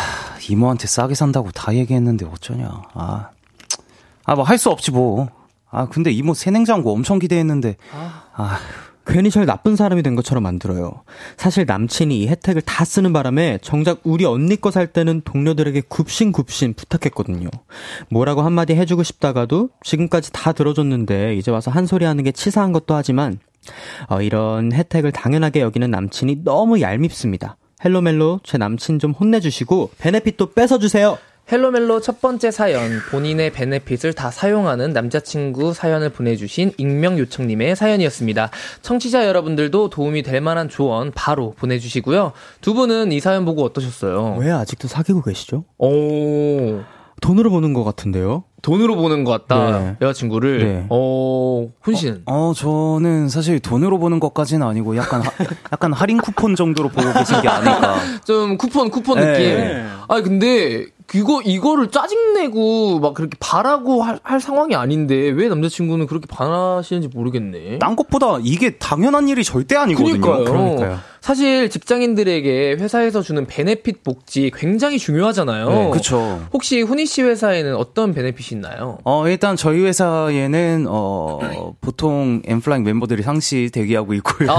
[0.49, 2.83] 이모한테 싸게 산다고 다 얘기했는데 어쩌냐.
[2.95, 3.31] 아,
[4.25, 5.29] 아, 뭐 할 수 없지 뭐.
[5.71, 7.77] 아, 근데 이모 새 냉장고 엄청 기대했는데.
[8.35, 8.59] 아,
[9.09, 11.03] 괜히 절 나쁜 사람이 된 것처럼 만들어요.
[11.37, 16.75] 사실 남친이 이 혜택을 다 쓰는 바람에 정작 우리 언니 거 살 때는 동료들에게 굽신굽신
[16.75, 17.49] 부탁했거든요.
[18.11, 22.95] 뭐라고 한마디 해주고 싶다가도 지금까지 다 들어줬는데 이제 와서 한 소리 하는 게 치사한 것도
[22.95, 23.39] 하지만
[24.09, 27.57] 어, 이런 혜택을 당연하게 여기는 남친이 너무 얄밉습니다.
[27.85, 31.17] 헬로멜로 제 남친 좀 혼내주시고 benefit도 뺏어주세요.
[31.51, 38.51] 헬로멜로 첫 번째 사연, 본인의 benefit을 다 사용하는 남자친구 사연을 보내주신 익명 요청님의 사연이었습니다.
[38.83, 42.33] 청취자 여러분들도 도움이 될 만한 조언 바로 보내주시고요.
[42.61, 44.37] 두 분은 이 사연 보고 어떠셨어요?
[44.41, 45.65] 왜 아직도 사귀고 계시죠?
[45.79, 46.81] 오,
[47.23, 48.45] 돈으로 보는 것 같은데요?
[48.61, 49.79] 돈으로 보는 것 같다.
[49.79, 49.97] 네.
[50.03, 50.59] 여자친구를.
[50.65, 50.87] 네.
[50.91, 52.23] 어, 훈 씨.
[52.27, 55.31] 어, 저는 사실 돈으로 보는 것까지는 아니고 약간, 하-
[55.73, 57.97] 약간 할인 쿠폰 정도로 보고 계신 게 아닐까.
[58.27, 59.33] 좀 쿠폰, 쿠폰 네.
[59.33, 59.87] 느낌.
[60.09, 66.27] 아 근데, 이거, 이거를 짜증내고, 막 그렇게 바라고 할, 할 상황이 아닌데, 왜 남자친구는 그렇게
[66.27, 67.79] 반하시는지 모르겠네.
[67.79, 70.21] 딴 것보다 이게 당연한 일이 절대 아니거든요.
[70.21, 70.45] 그러니까요.
[70.45, 70.99] 그러니까요.
[71.21, 75.69] 사실 직장인들에게 회사에서 주는 베네핏 복지 굉장히 중요하잖아요.
[75.69, 76.41] 네, 그쵸.
[76.53, 78.99] 혹시 훈이 씨 회사에는 어떤 베네핏이 있나요?
[79.05, 84.51] 어, 일단 저희 회사에는, 어, 보통 엠플라잉 멤버들이 상시 대기하고 있고요.
[84.51, 84.55] 아,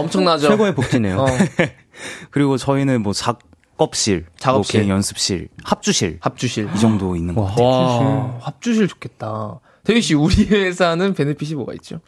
[0.00, 0.48] 엄청나죠.
[0.48, 1.20] 최고의 복지네요.
[1.20, 1.26] 어,
[2.30, 3.38] 그리고 저희는 뭐 작
[3.78, 4.78] 업실, 작업실.
[4.78, 6.18] 뭐 개인 연습실, 합주실.
[6.20, 6.68] 합주실.
[6.74, 7.66] 이 정도 있는 것 같아요.
[7.66, 9.60] 와, 합주실 좋겠다.
[9.84, 12.00] 대휘 씨, 우리 회사는 benefit이 뭐가 있죠?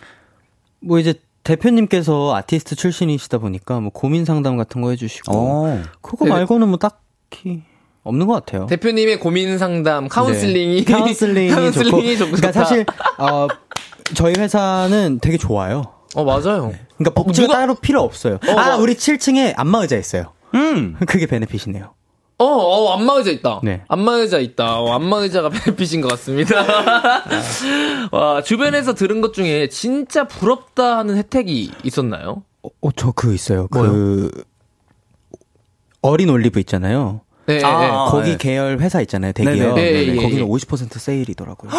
[0.80, 5.82] 뭐 이제 대표님께서 아티스트 출신이시다 보니까 뭐 고민 상담 같은 거 해주시고 어.
[6.00, 6.30] 그거 네.
[6.32, 7.62] 말고는 뭐 딱히
[8.04, 8.66] 없는 것 같아요.
[8.66, 10.84] 대표님의 고민 상담, 카운슬링이.
[10.84, 10.92] 네.
[10.92, 12.30] 카운슬링이, 카운슬링이 좋고.
[12.30, 12.36] 좋고.
[12.36, 12.52] 그러니까.
[12.52, 12.84] 사실
[13.18, 13.46] 어
[14.14, 15.84] 저희 회사는 되게 좋아요.
[16.14, 16.72] 어, 맞아요.
[16.96, 18.36] 그러니까 복지가 누가- 따로 필요 없어요.
[18.46, 20.32] 어, 아 뭐- 우리 7층에 안마 의자 있어요.
[20.54, 20.96] 음.
[21.06, 21.94] 그게 베네핏이네요.
[22.40, 23.60] 어, 어, 안마 의자 있다.
[23.64, 23.82] 네.
[23.88, 24.78] 안마 의자 있다.
[24.80, 26.54] 어, 안마 의자가 베네핏인 것 같습니다.
[28.12, 32.42] 와, 주변에서 들은 것 중에 진짜 부럽다 하는 혜택이 있었나요?
[32.80, 33.66] 어저그 있어요.
[33.72, 33.90] 뭐요?
[33.90, 34.30] 그
[36.00, 37.22] 어린 올리브 있잖아요.
[37.46, 37.88] 네, 아, 네.
[38.10, 38.36] 거기 네.
[38.36, 39.32] 계열 회사 있잖아요.
[39.32, 39.74] 대기업.
[39.74, 39.74] 네네.
[39.74, 40.48] 네, 예, 거기는 예.
[40.48, 41.70] 50% 세일이더라고요.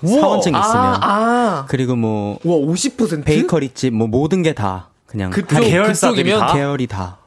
[0.00, 0.84] 그 사원증 있으면.
[0.84, 1.64] 아, 아.
[1.68, 3.24] 그리고 뭐 와, 50%?
[3.24, 6.32] 베이커리 집 뭐 모든 게 다 그냥 그쪽, 다 계열사들이?
[6.52, 7.18] 계열이 다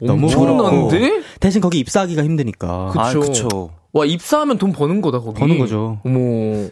[0.00, 0.98] 너무 엄청난데?
[0.98, 1.22] 부럽고.
[1.40, 3.20] 대신 거기 입사하기가 힘드니까 그- 아, 그쵸.
[3.20, 3.70] 그쵸.
[3.92, 5.38] 와, 입사하면 돈 버는 거다, 거기.
[5.40, 5.98] 버는 거죠.
[6.04, 6.68] 어머.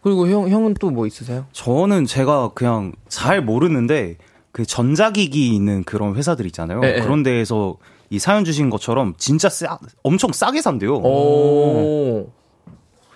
[0.00, 1.46] 그리고 형, 형은 또 뭐 있으세요?
[1.52, 4.16] 저는 제가 그냥 잘 모르는데
[4.52, 6.80] 그 전자기기 있는 그런 회사들 있잖아요.
[6.80, 7.00] 네, 네.
[7.00, 7.76] 그런 데에서
[8.10, 10.96] 이 사연 주신 것처럼 진짜 싸, 엄청 싸게 산대요.
[10.98, 12.30] 오.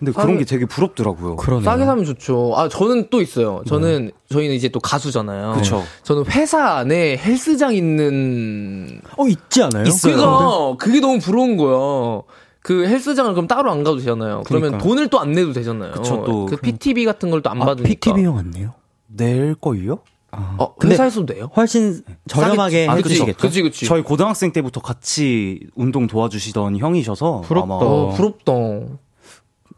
[0.04, 1.36] 근데 싸게- 그런 게 되게 부럽더라고요.
[1.36, 1.64] 그러네요.
[1.64, 2.54] 싸게 사면 좋죠.
[2.56, 3.62] 아, 저는 또 있어요.
[3.68, 5.52] 저는, 저희는 이제 또 가수잖아요.
[5.54, 5.82] 그쵸.
[6.02, 9.84] 저는 회사 안에 헬스장 있는 어 있지 않아요?
[9.84, 10.16] 있어요.
[10.16, 12.22] 그거 그게 너무 부러운 거야.
[12.62, 14.42] 그 헬스장을 그럼 따로 안 가도 되잖아요.
[14.46, 14.78] 그러면 그러니까.
[14.88, 15.92] 돈을 또 안 내도 되잖아요.
[15.92, 17.88] 그쵸, 또그 그- PTB 같은 걸 또안 아, 받으니까.
[17.88, 18.74] PTB 형 같네요.
[19.06, 19.98] 낼 거예요?
[20.34, 21.50] 어, 근데- 회사에서도 돼요?
[21.56, 23.08] 훨씬 저렴하게 싸겠지.
[23.10, 23.38] 해주시겠죠.
[23.38, 23.84] 그치, 그치.
[23.86, 27.64] 저희 고등학생 때부터 같이 운동 도와주시던 형이셔서 부럽다.
[27.64, 28.52] 아마 어, 부럽다.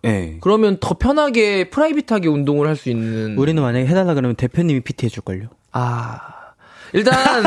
[0.05, 0.37] 예.
[0.41, 3.37] 그러면 더 편하게 프라이빗하게 운동을 할 수 있는.
[3.39, 5.49] 우리는 만약에 해달라 그러면 대표님이 PT 해줄걸요.
[5.73, 6.21] 아.
[6.93, 7.15] 일단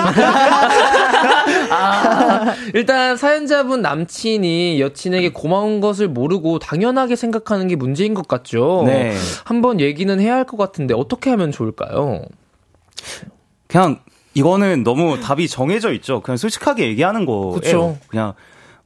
[1.72, 8.84] 아, 일단 사연자분 남친이 여친에게 고마운 것을 모르고 당연하게 생각하는 게 문제인 것 같죠.
[8.86, 9.15] 네.
[9.46, 12.24] 한번 얘기는 해야 할 것 같은데 어떻게 하면 좋을까요?
[13.67, 14.00] 그냥
[14.34, 16.22] 이거는 너무 답이 정해져 있죠.
[16.22, 17.52] 그냥 솔직하게 얘기하는 거예요.
[17.52, 17.98] 그쵸.
[18.08, 18.34] 그냥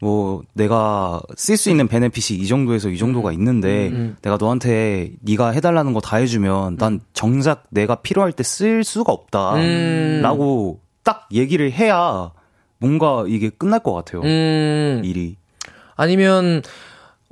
[0.02, 4.18] 뭐 내가 쓸 수 있는 베네핏이 이 정도에서 이 정도가 있는데 음.
[4.24, 9.16] 내가 너한테 네가 해달라는 거 다 해주면 난 정작 내가 필요할 때 쓸 수가 음.
[10.22, 12.32] 없다라고 딱 얘기를 해야
[12.80, 14.24] 뭔가 이게 끝날 것 같아요.
[14.24, 15.36] 음, 일이.
[15.96, 16.64] 아니면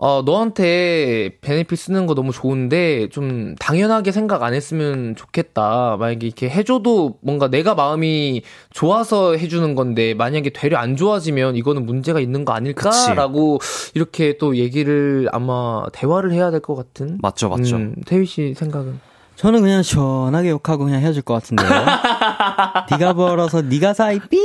[0.01, 5.97] 어 너한테 베네핏 쓰는 거 너무 좋은데 좀 당연하게 생각 안 했으면 좋겠다.
[5.99, 12.21] 만약에 이렇게 해줘도 뭔가 내가 마음이 좋아서 해주는 건데 만약에 되려 안 좋아지면 이거는 문제가
[12.21, 13.59] 있는 거 아닐까라고
[13.93, 17.17] 이렇게 또 얘기를 아마 대화를 해야 될 것 같은.
[17.21, 17.75] 맞죠, 맞죠.
[17.75, 18.99] 음, 태휘 씨 생각은?
[19.35, 21.67] 저는 그냥 시원하게 욕하고 그냥 헤어질 것 같은데요.
[22.91, 24.38] 네가 벌어서 네가 사이 삐.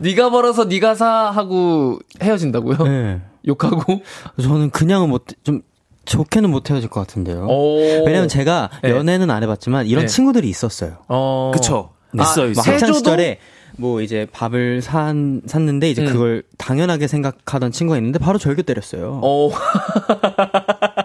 [0.00, 2.76] 네가 벌어서 네가 사 하고 헤어진다고요?
[2.84, 3.20] 네.
[3.46, 4.02] 욕하고?
[4.40, 5.62] 저는 그냥은 못 좀
[6.04, 7.46] 좋게는 못 헤어질 것 같은데요.
[7.46, 7.76] 오.
[8.04, 8.90] 왜냐면 제가 네.
[8.90, 10.08] 연애는 안 해봤지만 이런 네.
[10.08, 10.98] 친구들이 있었어요.
[11.08, 11.52] 어.
[11.54, 11.90] 그쵸.
[12.12, 12.22] 네.
[12.22, 12.74] 있어요, 뭐 있어요.
[12.74, 12.92] 학창?
[12.92, 13.38] 시절에
[13.76, 16.12] 뭐 이제 밥을 산 샀는데 이제 음.
[16.12, 19.20] 그걸 당연하게 생각하던 친구가 있는데 바로 절교 때렸어요.
[19.22, 19.50] 어.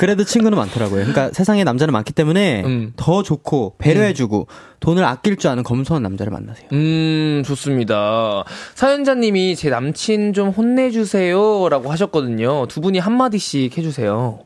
[0.00, 1.04] 그래도 친구는 많더라고요.
[1.04, 2.94] 그러니까 세상에 남자는 많기 때문에 음.
[2.96, 4.46] 더 좋고 배려해주고
[4.80, 6.68] 돈을 아낄 줄 아는 검소한 남자를 만나세요.
[6.72, 8.44] 음, 좋습니다.
[8.74, 11.68] 사연자님이 제 남친 좀 혼내주세요.
[11.68, 12.64] 라고 하셨거든요.
[12.68, 14.38] 두 분이 한 마디씩 해주세요.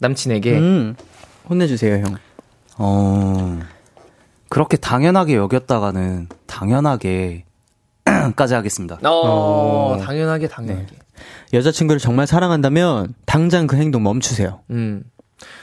[0.00, 0.58] 남친에게.
[0.58, 0.96] 음,
[1.48, 2.16] 혼내주세요, 형.
[2.76, 3.60] 어,
[4.48, 7.44] 그렇게 당연하게 여겼다가는 당연하게
[8.34, 8.98] 까지 하겠습니다.
[9.04, 11.03] 어, 당연하게, 당연하게.
[11.54, 14.60] 여자친구를 정말 사랑한다면 당장 그 행동 멈추세요.
[14.70, 15.04] 음.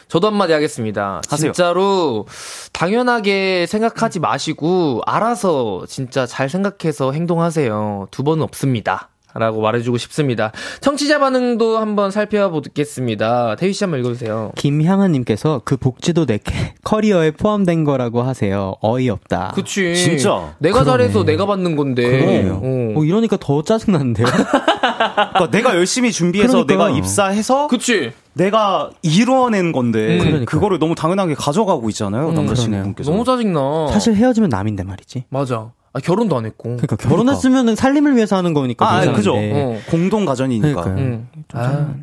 [0.07, 1.21] 저도 한마디 하겠습니다.
[1.29, 1.51] 하세요.
[1.53, 2.27] 진짜로
[2.73, 8.07] 당연하게 생각하지 마시고 알아서 진짜 잘 생각해서 행동하세요.
[8.11, 9.10] 두 번은 없습니다.
[9.33, 10.51] 라고 말해주고 싶습니다.
[10.81, 13.55] 청취자 반응도 한번 살펴보겠습니다.
[13.55, 14.51] 태휘 씨 한번 읽어주세요.
[14.55, 18.75] 김향아님께서 그 복지도 내 캐- 커리어에 포함된 거라고 하세요.
[18.81, 19.51] 어이없다.
[19.55, 19.95] 그치.
[19.95, 20.53] 진짜.
[20.59, 21.03] 내가 그러네.
[21.03, 22.03] 잘해서 내가 받는 건데.
[22.03, 22.53] 그러네요.
[22.63, 22.99] 어.
[22.99, 24.25] 어, 이러니까 더 짜증나는데요?
[24.31, 26.87] 그러니까 내가 열심히 준비해서 그러니까.
[26.87, 28.11] 내가 입사해서 그치.
[28.33, 30.19] 내가 이루어낸 건데 음.
[30.19, 30.45] 그러니까.
[30.45, 33.87] 그거를 너무 당연하게 가져가고 있잖아요 음, 남자친구분께서 너무 짜증나.
[33.91, 35.25] 사실 헤어지면 남인데 말이지.
[35.29, 35.71] 맞아.
[35.93, 36.77] 아, 결혼도 안 했고.
[36.77, 38.85] 그러니까 결혼했으면 살림을 위해서 하는 거니까.
[38.87, 39.17] 아, 괜찮은데.
[39.17, 39.33] 그죠.
[39.35, 39.77] 어.
[39.89, 40.85] 공동 가전이니까.
[40.97, 41.27] 응.
[41.53, 41.93] 아,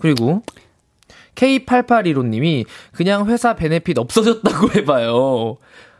[0.00, 0.42] 그리고
[1.36, 5.56] K8815님이 그냥 회사 베네핏 없어졌다고 해봐요.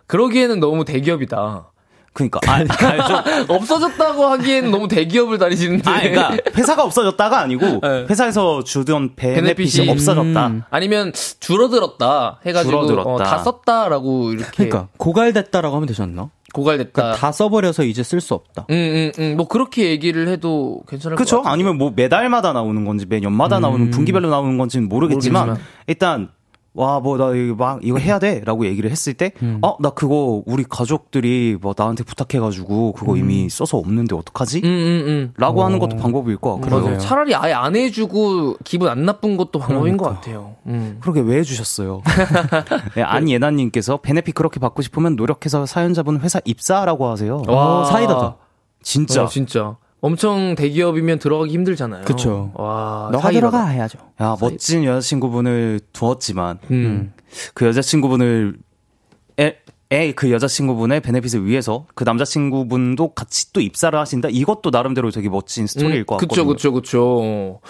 [0.06, 1.66] 그러기에는 너무 대기업이다.
[2.12, 3.04] 그러니까 아, 아,
[3.44, 5.90] 좀, 없어졌다고 하기에는 너무 대기업을 다니시는데.
[5.90, 8.06] 아 그러니까 회사가 없어졌다가 아니고 네.
[8.08, 9.90] 회사에서 주던 베네핏이, 베네핏이.
[9.90, 10.62] 없어졌다 음.
[10.70, 13.10] 아니면 줄어들었다 해가지고 줄어들었다.
[13.10, 16.30] 어, 다 썼다라고 이렇게 그러니까 고갈됐다라고 하면 되지 않나?
[16.54, 16.90] 고갈됐다.
[16.92, 18.66] 그러니까 다 써버려서 이제 쓸 수 없다.
[18.70, 19.36] 응, 응, 응.
[19.36, 21.52] 뭐 그렇게 얘기를 해도 괜찮을 그쵸 것 같아요.
[21.52, 25.70] 아니면 뭐 매달마다 나오는 건지 매 년마다 나오는 분기별로 나오는 건지는 모르겠지만, 모르겠지만.
[25.86, 26.28] 일단
[26.76, 31.56] 와 뭐 나 이거 막 이거 해야 돼 라고 얘기를 했을 때어나 그거 우리 가족들이
[31.60, 34.60] 뭐 나한테 부탁해가지고 그거 이미 써서 없는데 어떡하지?
[34.64, 35.32] 응, 응, 응.
[35.36, 36.80] 라고 하는 것도 방법일 것 같고요.
[36.84, 36.98] 맞아요.
[36.98, 40.56] 차라리 아예 안 해주고 기분 안 나쁜 것도 방법인 것 같아요.
[40.66, 40.98] 음.
[41.00, 42.02] 그러게 왜 해주셨어요?
[42.94, 47.42] 네, 안예나님께서 베네핏 그렇게 받고 싶으면 노력해서 사연자분 회사 입사라고 하세요.
[47.48, 48.36] 어, 사이다다.
[48.82, 49.24] 진짜.
[49.24, 49.76] 어, 진짜.
[50.06, 52.04] 엄청 대기업이면 들어가기 힘들잖아요.
[52.04, 52.52] 그쵸.
[52.54, 53.30] 와, 너가.
[53.32, 53.98] 들어가 해야죠.
[54.20, 57.12] 야 멋진 여자친구분을 두었지만 음.
[57.54, 58.54] 그 여자친구분을
[60.16, 64.28] 그 여자친구분의 베네핏을 위해서 그 남자친구분도 같이 또 입사를 하신다?
[64.30, 66.72] 이것도 나름대로 되게 멋진 스토리일 것 음, 그쵸, 같거든요.
[66.72, 67.60] 그쵸, 그쵸.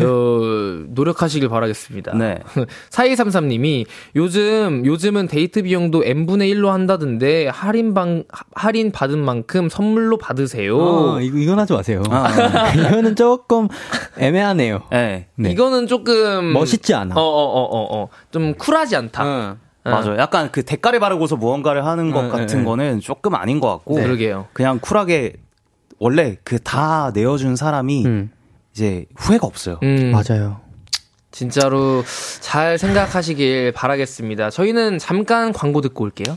[0.00, 2.14] 어, 노력하시길 바라겠습니다.
[2.16, 2.38] 네.
[2.90, 3.84] 4233님이
[4.16, 10.78] 요즘, 요즘은 데이트 비용도 n분의 1로 한다던데 할인 방, 할인 받은 만큼 선물로 받으세요.
[10.78, 12.02] 어, 이거, 이건 하지 마세요.
[12.08, 13.68] 아, 이거는 조금
[14.16, 14.84] 애매하네요.
[14.90, 15.26] 네.
[15.34, 15.50] 네.
[15.50, 16.52] 이거는 조금.
[16.54, 17.14] 멋있지 않아.
[17.14, 18.08] 어, 어, 어, 어, 어.
[18.30, 19.24] 좀 쿨하지 않다.
[19.24, 19.28] 응.
[19.28, 19.71] 어.
[19.90, 20.16] 맞아요.
[20.18, 22.64] 약간 그 대가를 바르고서 무언가를 하는 것 네, 같은 네.
[22.64, 23.96] 거는 조금 아닌 것 같고.
[23.98, 24.04] 네.
[24.04, 24.46] 그러게요.
[24.52, 25.34] 그냥 쿨하게
[25.98, 28.30] 원래 그 다 내어준 사람이 음,
[28.72, 29.78] 이제 후회가 없어요.
[29.82, 30.12] 음.
[30.12, 30.60] 맞아요.
[31.32, 32.04] 진짜로
[32.40, 34.50] 잘 생각하시길 바라겠습니다.
[34.50, 36.36] 저희는 잠깐 광고 듣고 올게요.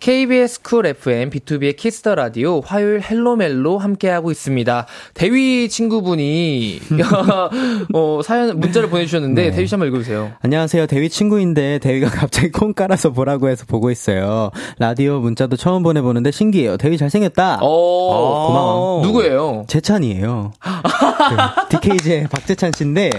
[0.00, 4.86] KBS 쿨 FM 비투비의 키스 더 라디오 화요일 헬로멜로 함께하고 있습니다.
[5.12, 6.80] 대휘 친구분이
[7.92, 9.50] 어, 사연 문자를 보내주셨는데 네.
[9.50, 10.32] 대휘 씨 한번 읽어주세요.
[10.40, 10.86] 안녕하세요.
[10.86, 14.50] 대휘 친구인데 대휘가 갑자기 콩 깔아서 보라고 해서 보고 있어요.
[14.78, 16.78] 라디오 문자도 처음 보내보는데 신기해요.
[16.78, 17.58] 대휘 잘생겼다.
[17.60, 19.02] 어, 고마워.
[19.02, 19.64] 누구예요?
[19.68, 20.52] 재찬이에요.
[20.60, 23.10] 그 DKZ 박재찬 씨인데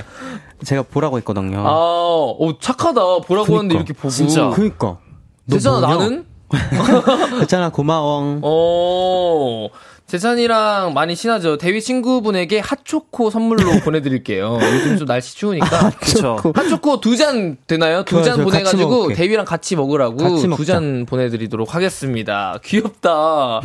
[0.63, 1.59] 제가 보라고 했거든요.
[1.59, 3.01] 아, 어, 착하다.
[3.27, 3.57] 보라고 그니까.
[3.59, 4.09] 하는데 이렇게 보고.
[4.09, 4.49] 진짜.
[4.49, 4.97] 그니까.
[5.45, 5.79] 뭐냐?
[5.79, 6.30] 나는?
[7.41, 8.39] 재찬아 고마워.
[8.43, 9.69] 어,
[10.07, 11.57] 재찬이랑 많이 친하죠.
[11.57, 14.59] 대위 친구분에게 핫초코 선물로 보내드릴게요.
[14.61, 15.91] 요즘 좀 날씨 추우니까.
[15.91, 16.37] 그쵸.
[16.53, 18.03] 핫초코 두 잔 되나요?
[18.03, 19.13] 두 잔 보내가지고.
[19.13, 20.17] 대위랑 같이 먹으라고
[20.55, 20.65] 두.
[20.65, 22.59] 잔 보내드리도록 하겠습니다.
[22.63, 23.61] 귀엽다.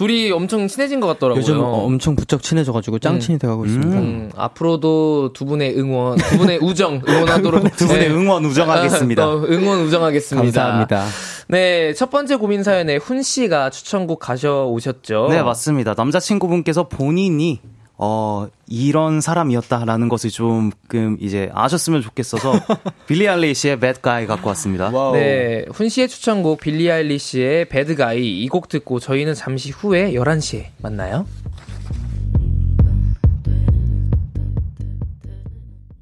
[0.00, 1.42] 둘이 엄청 친해진 것 같더라고요.
[1.42, 3.98] 요즘 엄청 부쩍 친해져가지고 짱친이 돼가고 있습니다.
[3.98, 8.14] 음, 앞으로도 두 분의 응원, 두 분의 우정 응원하도록 두 분의 네.
[8.14, 9.20] 응원 우정하겠습니다.
[9.28, 10.62] 어, 응원 우정하겠습니다.
[10.62, 11.04] 감사합니다.
[11.48, 15.26] 네, 첫 번째 고민 사연에 훈 씨가 추천곡 가져오셨죠.
[15.28, 15.92] 네, 맞습니다.
[15.94, 17.60] 남자친구분께서 본인이
[18.02, 22.54] 어, 이런 사람이었다라는 것을 조금 이제 아셨으면 좋겠어서
[23.06, 24.90] 빌리 알리시의 Bad Guy 갖고 왔습니다.
[25.12, 31.26] 네, 훈 씨의 추천곡 빌리 아일리시의 배드가이 이곡 듣고 저희는 잠시 후에 11시에 만나요.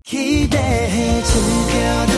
[0.04, 2.17] 기대해 즐겨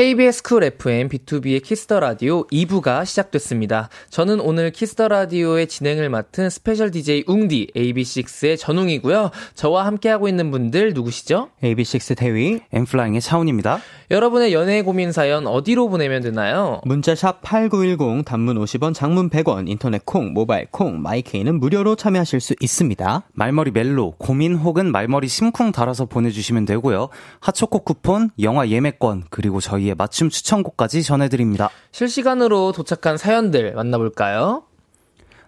[0.00, 3.90] KBS 쿨 FM 비투비의 키스 더 라디오 2부가 시작됐습니다.
[4.08, 9.30] 저는 오늘 키스 더 라디오의 진행을 맡은 스페셜 DJ 웅디 AB6IX의 전웅이고요.
[9.52, 11.50] 저와 함께하고 있는 분들 누구시죠?
[11.62, 12.60] AB6IX 대휘.
[12.72, 13.80] 엔플라잉의 차훈입니다.
[14.10, 16.80] 여러분의 연애 고민 사연 어디로 보내면 되나요?
[16.86, 22.54] 문자 샵 8910 단문 50원 장문 100원 인터넷 콩 모바일 콩 마이케이는 무료로 참여하실 수
[22.58, 23.24] 있습니다.
[23.34, 27.10] 말머리 멜로, 고민 혹은 말머리 심쿵 달아서 보내주시면 되고요.
[27.40, 31.70] 핫초코 쿠폰, 영화 예매권, 그리고 저희 의 맞춤 추천곡까지 전해드립니다.
[31.92, 34.62] 실시간으로 도착한 사연들 만나볼까요?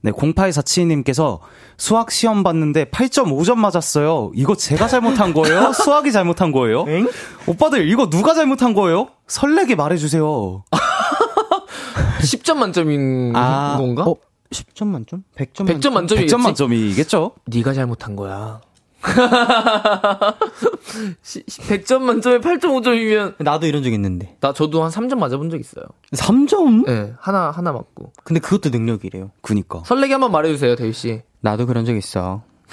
[0.03, 1.39] 네, 0847님께서
[1.77, 4.33] 수학 시험 봤는데 8.5점 맞았어요.
[4.35, 5.73] 이거 제가 잘못한 거예요?
[5.75, 6.85] 수학이 잘못한 거예요?
[7.47, 9.09] 오빠들, 이거 누가 잘못한 거예요?
[9.29, 10.65] 설레게 말해주세요.
[12.21, 14.05] 10점 만점인 건가?
[14.05, 14.15] 어,
[14.51, 15.25] 10점 만점?
[15.37, 16.35] 100점 100점 만점이겠지?
[16.35, 17.33] 100점 만점이겠죠?
[17.47, 18.61] 네가 잘못한 거야.
[21.23, 24.37] 100점 만점에 8.5점이면 나도 이런 적 있는데.
[24.41, 25.85] 나 저도 한 3점 맞아본 적 있어요.
[26.13, 26.87] 3점?
[26.87, 28.13] 네, 하나 하나 맞고.
[28.25, 29.31] 근데 그것도 능력이래요.
[29.41, 29.83] 그니까.
[29.85, 31.23] 설레게 한번 말해 주세요, 대휘 씨.
[31.41, 32.43] 나도 그런 적 있어.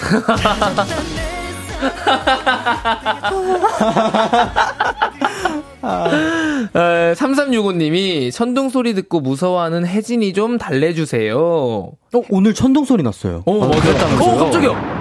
[6.75, 11.37] 에, 3365님이 천둥 소리 듣고 무서워하는 혜진이 좀 달래주세요.
[11.39, 13.43] 어, 어, 오늘 천둥 소리 났어요.
[13.45, 14.29] 맞았다면서요?
[14.29, 14.98] 어, 깜짝이야.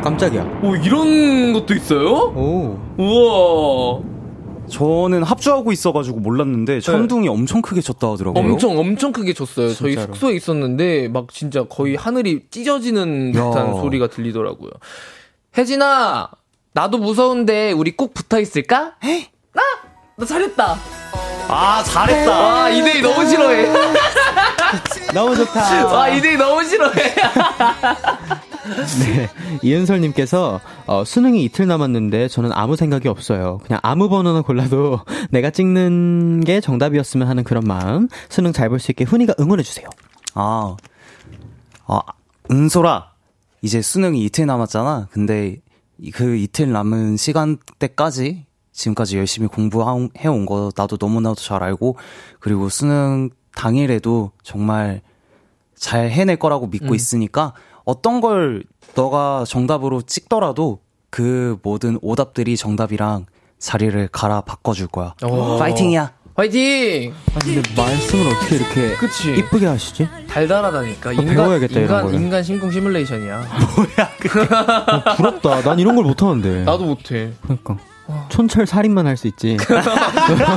[0.00, 0.60] 아, 깜짝이야.
[0.62, 2.08] 오, 이런 것도 있어요?
[2.34, 2.78] 오.
[2.96, 4.00] 우와.
[4.70, 8.42] 저는 합주하고 있어가지고 몰랐는데 천둥이 엄청 크게 쳤다 하더라고요.
[8.52, 9.74] 엄청 엄청 크게 줬어요.
[9.74, 10.14] 저희 진짜로.
[10.14, 13.50] 숙소에 있었는데 막 진짜 거의 하늘이 찢어지는 야.
[13.50, 14.70] 듯한 소리가 들리더라고요.
[15.58, 16.30] 혜진아,
[16.72, 18.94] 나도 무서운데 우리 꼭 붙어 있을까?
[19.52, 19.62] 나,
[20.16, 20.76] 나 잘했다.
[21.48, 22.30] 아 잘했다.
[22.40, 23.68] 와 이대희 너무 싫어해.
[25.12, 25.86] 너무 좋다.
[25.86, 27.14] 와 이대희 너무 싫어해.
[28.64, 29.28] 네.
[29.62, 33.58] 이은설님께서, 어, 수능이 이틀 남았는데 저는 아무 생각이 없어요.
[33.64, 38.08] 그냥 아무 번호나 골라도 내가 찍는 게 정답이었으면 하는 그런 마음.
[38.28, 39.88] 수능 잘 볼 수 있게 훈이가 응원해주세요.
[40.34, 40.76] 아,
[41.86, 42.00] 아,
[42.50, 43.12] 은솔아,
[43.62, 45.08] 이제 수능이 이틀 남았잖아.
[45.10, 45.56] 근데
[45.98, 51.96] 이- 그 이틀 남은 시간대까지 지금까지 열심히 공부해온 거 나도 너무나도 잘 알고,
[52.38, 55.02] 그리고 수능 당일에도 정말
[55.74, 57.52] 잘 해낼 거라고 믿고 있으니까
[57.90, 58.62] 어떤 걸
[58.94, 60.78] 너가 정답으로 찍더라도
[61.10, 63.26] 그 모든 오답들이 정답이랑
[63.58, 65.14] 자리를 갈아 바꿔줄 거야.
[65.24, 65.58] 오.
[65.58, 66.12] 파이팅이야!
[66.36, 67.12] 화이팅!
[67.34, 69.34] 아니, 근데 말씀을 어떻게 이렇게 그치.
[69.36, 70.08] 이쁘게 하시지?
[70.28, 71.12] 달달하다니까.
[71.14, 72.20] 인간, 배워야겠다, 이런 인간, 거는.
[72.22, 73.42] 인간 심쿵 시뮬레이션이야.
[75.16, 75.62] 부럽다.
[75.62, 76.62] 난 이런 걸 못하는데.
[76.62, 77.32] 나도 못해.
[77.42, 77.76] 그러니까.
[78.28, 79.56] 촌철 살인만 할 수 있지.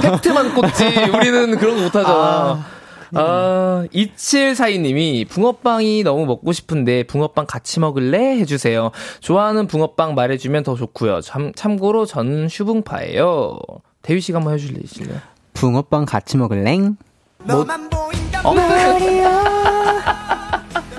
[0.02, 0.86] 팩트만 꽂지.
[0.86, 2.16] 우리는 그런 거 못하잖아.
[2.16, 2.66] 아,
[3.14, 8.38] 2742님이 붕어빵이 너무 먹고 싶은데 붕어빵 같이 먹을래?
[8.40, 8.92] 해주세요.
[9.20, 11.22] 좋아하는 붕어빵 말해주면 더 좋고요.
[11.22, 13.60] 참, 참고로 저는 슈붕파예요.
[14.02, 15.20] 대휘 씨가 한번 해주실래요?
[15.54, 16.98] 붕어빵 같이 먹을랭?
[17.44, 17.66] 뭐,
[18.44, 18.56] 어?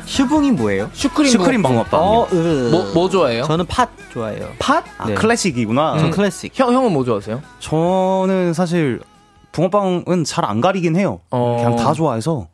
[0.07, 0.91] 슈붕이 뭐예요?
[0.93, 2.01] 슈크림, 슈크림 붕어빵.
[2.01, 2.69] 어, 으.
[2.71, 3.45] 뭐, 뭐 좋아해요?
[3.45, 4.49] 저는 팥 좋아해요.
[4.59, 4.85] 팥?
[4.99, 5.15] 아, 네.
[5.15, 5.99] 클래식이구나.
[5.99, 6.53] 전 클래식.
[6.55, 7.43] 형, 형은 뭐 좋아하세요?
[7.59, 9.01] 저는 사실
[9.55, 11.21] 붕어빵은 잘 안 가리긴 해요.
[11.31, 11.57] 어.
[11.57, 12.49] 그냥 다 좋아해서.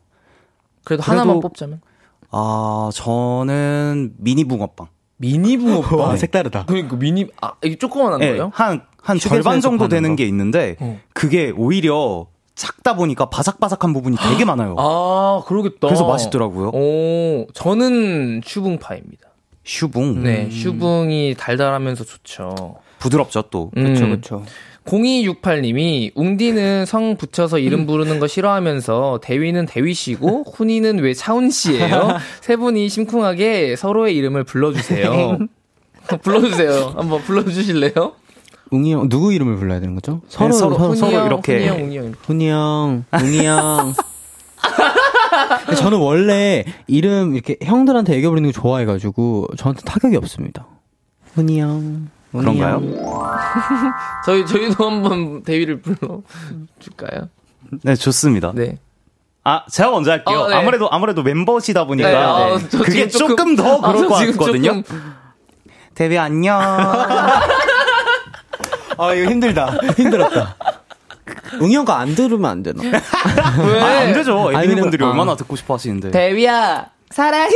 [0.83, 1.81] 그래도, 그래도- 하나만 뽑자면?
[2.29, 4.87] 아, 저는 미니 붕어빵.
[5.17, 5.99] 미니 붕어빵.
[5.99, 6.65] 와, 색다르다.
[6.67, 8.51] 그러니까 미니, 아, 이게 조그만한 네, 거예요?
[8.53, 10.15] 한, 한 절반 정도 되는 거.
[10.17, 10.99] 게 있는데, 어.
[11.13, 14.75] 그게 오히려 작다 보니까 바삭바삭한 부분이 되게 많아요.
[14.77, 15.87] 아, 그러겠다.
[15.87, 16.69] 그래서 맛있더라고요.
[16.69, 19.27] 오, 저는 슈붕파입니다.
[19.63, 20.23] 슈붕.
[20.23, 22.75] 네, 슈붕이 달달하면서 좋죠.
[22.99, 23.69] 부드럽죠, 또.
[23.71, 24.11] 그쵸, 음.
[24.11, 24.43] 그쵸.
[24.85, 32.17] 0268님이 웅디는 성 붙여서 이름 부르는 거 싫어하면서 대위는 대위 씨고 훈이는 왜 차훈 씨예요?
[32.41, 35.37] 세 분이 심쿵하게 서로의 이름을 불러주세요.
[36.23, 36.93] 불러주세요.
[36.95, 38.13] 한번 불러주실래요?
[38.71, 40.21] 웅이 형, 누구 이름을 불러야 되는 거죠?
[40.27, 41.67] 서로, 서로, 훈이 서로 형, 이렇게.
[41.67, 42.13] 훈이 형, 웅이 형.
[42.23, 43.93] 훈이 형, 웅이 형.
[45.77, 50.65] 저는 원래 이름 이렇게 형들한테 애교 부리는 거 좋아해가지고 저한테 타격이 없습니다.
[51.33, 52.09] 훈이 형.
[52.31, 52.75] 그런가요?
[52.75, 53.93] 형.
[54.25, 56.21] 저희 저희도 한번 대위를 불러
[56.79, 57.29] 줄까요?
[57.83, 58.51] 네, 좋습니다.
[58.53, 58.77] 네.
[59.43, 60.41] 아, 제가 먼저 할게요.
[60.41, 60.55] 어, 네.
[60.55, 62.09] 아무래도, 아무래도 멤버시다 보니까.
[62.09, 64.83] 네, 아, 저 그게 지금 조금, 더 아, 그럴 저것 같거든요.
[64.83, 65.13] 조금-
[65.95, 66.59] 데뷔 안녕.
[68.97, 69.77] 아 이거 힘들다.
[69.97, 70.55] 힘들었다.
[71.85, 72.81] 거안 들으면 안 되나?
[72.83, 73.81] 왜?
[73.81, 74.49] 아, 안 되죠.
[74.49, 75.09] 아니, 애기분들이 아.
[75.09, 76.11] 얼마나 듣고 싶어 하시는데.
[76.11, 77.49] 대위야 사랑해.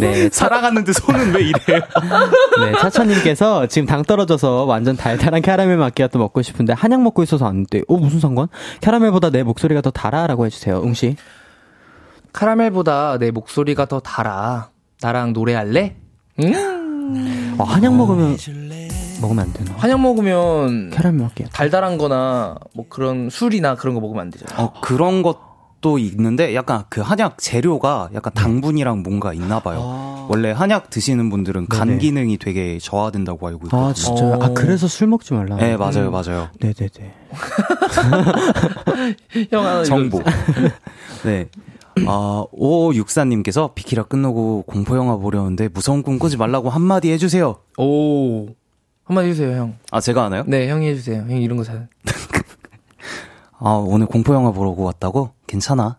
[0.00, 1.80] 네, 살아가는데 손은 왜 이래요?
[2.60, 7.66] 네, 차차님께서 지금 당 떨어져서 완전 달달한 캐러멜 마키아또 먹고 싶은데 한약 먹고 있어서 안
[7.66, 7.82] 돼.
[7.88, 8.48] 어, 무슨 상관?
[8.80, 10.78] 캐러멜보다 내 목소리가 더 달아라고 해주세요.
[10.78, 11.16] 웅씨.
[12.32, 14.70] 카라멜보다 내 목소리가 더 달아.
[15.00, 15.96] 나랑 노래할래?
[16.40, 17.54] 음.
[17.58, 18.36] 어, 한약 먹으면,
[19.20, 19.74] 먹으면 안 되나?
[19.76, 21.52] 한약 먹으면 캐러멜 마키아또.
[21.52, 24.62] 달달한 거나 뭐 그런 술이나 그런 거 먹으면 안 되잖아.
[24.62, 25.38] 어, 그런 것
[25.84, 30.26] 도 있는데 약간 그 한약 재료가 약간 당분이랑 뭔가 있나 봐요.
[30.30, 32.00] 원래 한약 드시는 분들은 간 네네.
[32.00, 33.90] 기능이 되게 저하된다고 알고 있거든요.
[33.90, 34.30] 아, 진짜요?
[34.30, 34.42] 어.
[34.42, 35.56] 아, 그래서 술 먹지 말라.
[35.56, 36.48] 네, 맞아요, 맞아요.
[36.58, 37.12] 네네네.
[39.52, 40.22] 형 하나 정보.
[41.22, 41.50] 네.
[42.06, 47.56] 아, 5564님께서 비키라 끝나고 공포 영화 보려는데 무서운 꿈 꾸지 말라고 한마디 해주세요.
[47.76, 48.46] 오.
[49.04, 49.76] 한마디 해주세요, 형.
[49.90, 50.44] 아, 제가 하나요?
[50.46, 51.26] 네, 형이 해주세요.
[51.28, 51.88] 형 이런 거 잘.
[53.58, 55.34] 아, 오늘 공포 영화 보러 왔다고?
[55.46, 55.96] 괜찮아.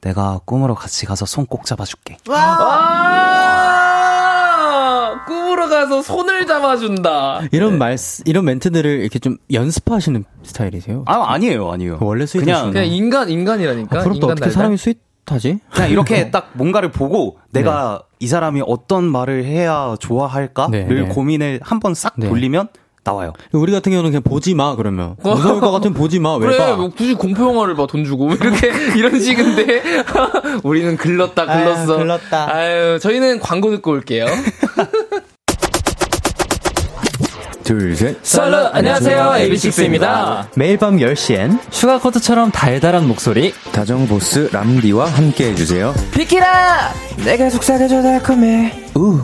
[0.00, 2.18] 내가 꿈으로 같이 가서 손 꼭 잡아줄게.
[3.44, 5.24] 아!
[5.26, 7.42] 꿈으로 가서 손을 잡아준다.
[7.52, 11.04] 이런 말, 이런 멘트들을 이렇게 좀 연습하시는 스타일이세요?
[11.06, 11.98] 아, 아니에요, 아니에요.
[12.00, 12.58] 원래 스윗하시구나.
[12.60, 14.00] 그냥, 그냥 인간, 인간이라니까.
[14.00, 14.50] 앞으로 또 인간 어떻게.
[14.50, 15.60] 사람이 스윗하지?
[15.72, 21.02] 그냥 이렇게 딱 뭔가를 보고 내가 이 사람이 어떤 말을 해야 좋아할까를 네, 네.
[21.08, 22.28] 고민을 한번 싹 네.
[22.28, 22.68] 돌리면
[23.04, 23.32] 나와요.
[23.52, 25.16] 우리 같은 경우는 그냥 보지 마, 그러면.
[25.22, 26.74] 무서울 것 같으면 보지 마, 왜 그래, 봐?
[26.76, 28.32] 뭐 굳이 공포 영화를 봐, 돈 주고.
[28.32, 29.82] 이렇게, 이런 식인데.
[30.64, 31.92] 우리는 글렀다, 글렀어.
[31.92, 32.54] 아유, 글렀다.
[32.54, 34.24] 아유, 저희는 광고 듣고 올게요.
[37.62, 38.18] 둘, 셋.
[38.22, 40.48] Absolute, 안녕하세요, AB6IX입니다.
[40.54, 45.94] 매일 밤 10시엔 Sugarcoat처럼 달달한 목소리 다정 보스 람디와 함께 해주세요.
[46.12, 46.92] 비키라!
[47.24, 48.90] 내가 속삭여줘 달콤해.
[48.96, 49.18] 우.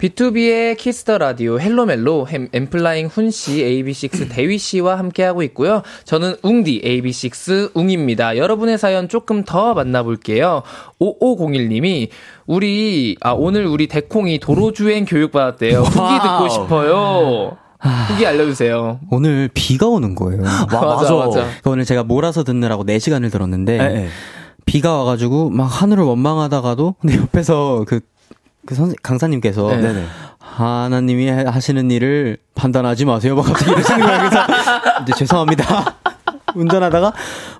[0.00, 5.82] 비투비의 키스 더 라디오 헬로멜로 햄, 엔플라잉 훈씨, AB6IX 대휘씨와 함께하고 있고요.
[6.04, 8.38] 저는 웅디, AB6IX 웅입니다.
[8.38, 10.62] 여러분의 사연 조금 더 만나볼게요.
[11.00, 12.08] 5501님이,
[12.46, 15.80] 우리, 아, 오늘 우리 대콩이 도로주행 교육받았대요.
[15.80, 17.58] 후기 듣고 싶어요.
[18.08, 19.00] 후기 알려주세요.
[19.10, 20.42] 오늘 비가 오는 거예요.
[20.72, 21.46] 와, 맞아, 맞아.
[21.66, 24.08] 오늘 제가 몰아서 듣느라고 4시간을 들었는데 네, 네.
[24.66, 28.00] 비가 와가지고 막 하늘을 원망하다가도 근데 옆에서 그,
[28.66, 29.80] 그 선생, 강사님께서 네.
[29.80, 30.04] 네네.
[30.38, 33.34] 하나님이 하시는 일을 판단하지 마세요.
[33.36, 34.18] 막 갑자기 이러시는 거예요.
[34.18, 34.46] 그래서
[35.02, 35.96] 이제 죄송합니다.
[36.54, 37.12] 운전하다가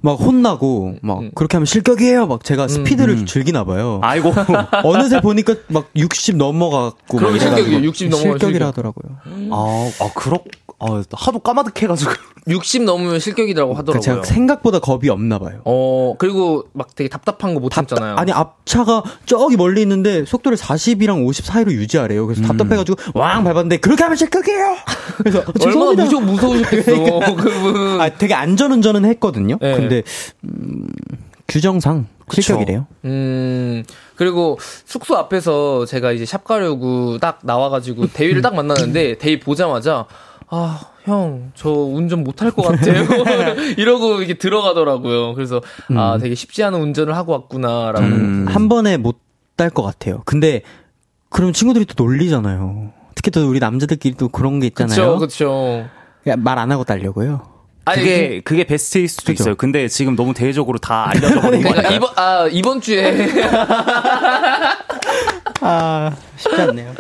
[0.02, 1.30] 막 혼나고 막 음.
[1.34, 2.26] 그렇게 하면 실격이에요.
[2.26, 4.00] 막 제가 스피드를 즐기나 봐요.
[4.02, 4.32] 아이고.
[4.82, 7.82] 어느새 보니까 막 60 넘어갔고 그럼 실격이에요.
[7.84, 9.16] 60 넘어가면 실격이라 하더라고요.
[9.52, 10.38] 아, 아, 그렇,
[10.80, 12.12] 아, 하도 까마득해가지고.
[12.50, 14.00] 60 넘으면 실격이라고 하더라고요.
[14.02, 15.60] 제가 생각보다 겁이 없나 봐요.
[15.64, 18.16] 어, 그리고 막 되게 답답한 거 못 참잖아요.
[18.16, 22.26] 아니 앞차가 저기 멀리 있는데 속도를 40이랑 50 사이로 유지하래요.
[22.26, 24.76] 그래서 답답해가지고 왕 밟았는데 그렇게 하면 실격이에요.
[25.18, 26.04] 그래서 어, 얼마나.
[26.04, 26.92] 무서, 무서우셨겠어,
[27.36, 28.00] 그분.
[28.00, 29.58] 아 되게 안전운전은 했거든요.
[29.60, 29.74] 네.
[29.76, 30.02] 근데
[30.44, 30.86] 음,
[31.48, 32.86] 규정상 실격이래요.
[33.06, 33.82] 음,
[34.14, 40.06] 그리고 숙소 앞에서 제가 이제 샵 가려고 딱 나와가지고 대위를 딱 만났는데 대위 보자마자
[40.50, 43.04] 아, 형, 저 운전 못할 것 같아요.
[43.78, 45.34] 이러고 이렇게 들어가더라고요.
[45.34, 45.60] 그래서,
[45.96, 48.04] 아, 되게 쉽지 않은 운전을 하고 왔구나라고.
[48.04, 48.46] 음.
[48.48, 50.22] 한 번에 못딸 것 같아요.
[50.24, 50.62] 근데
[51.28, 52.92] 그럼 친구들이 또 놀리잖아요.
[53.14, 55.18] 특히 또 우리 남자들끼리 또 그런 게 있잖아요.
[55.18, 55.86] 그쵸,
[56.24, 56.36] 그쵸.
[56.38, 57.59] 말안 하고 딸려고요.
[57.90, 59.42] 아니, 그게 그게 베스트일 수도 그죠.
[59.42, 59.54] 있어요.
[59.56, 61.96] 근데 지금 너무 대외적으로 다 알려져 버린 그러니까 거예요.
[61.96, 63.28] 이번, 아, 이번 주에.
[65.62, 66.94] 아 쉽지 않네요.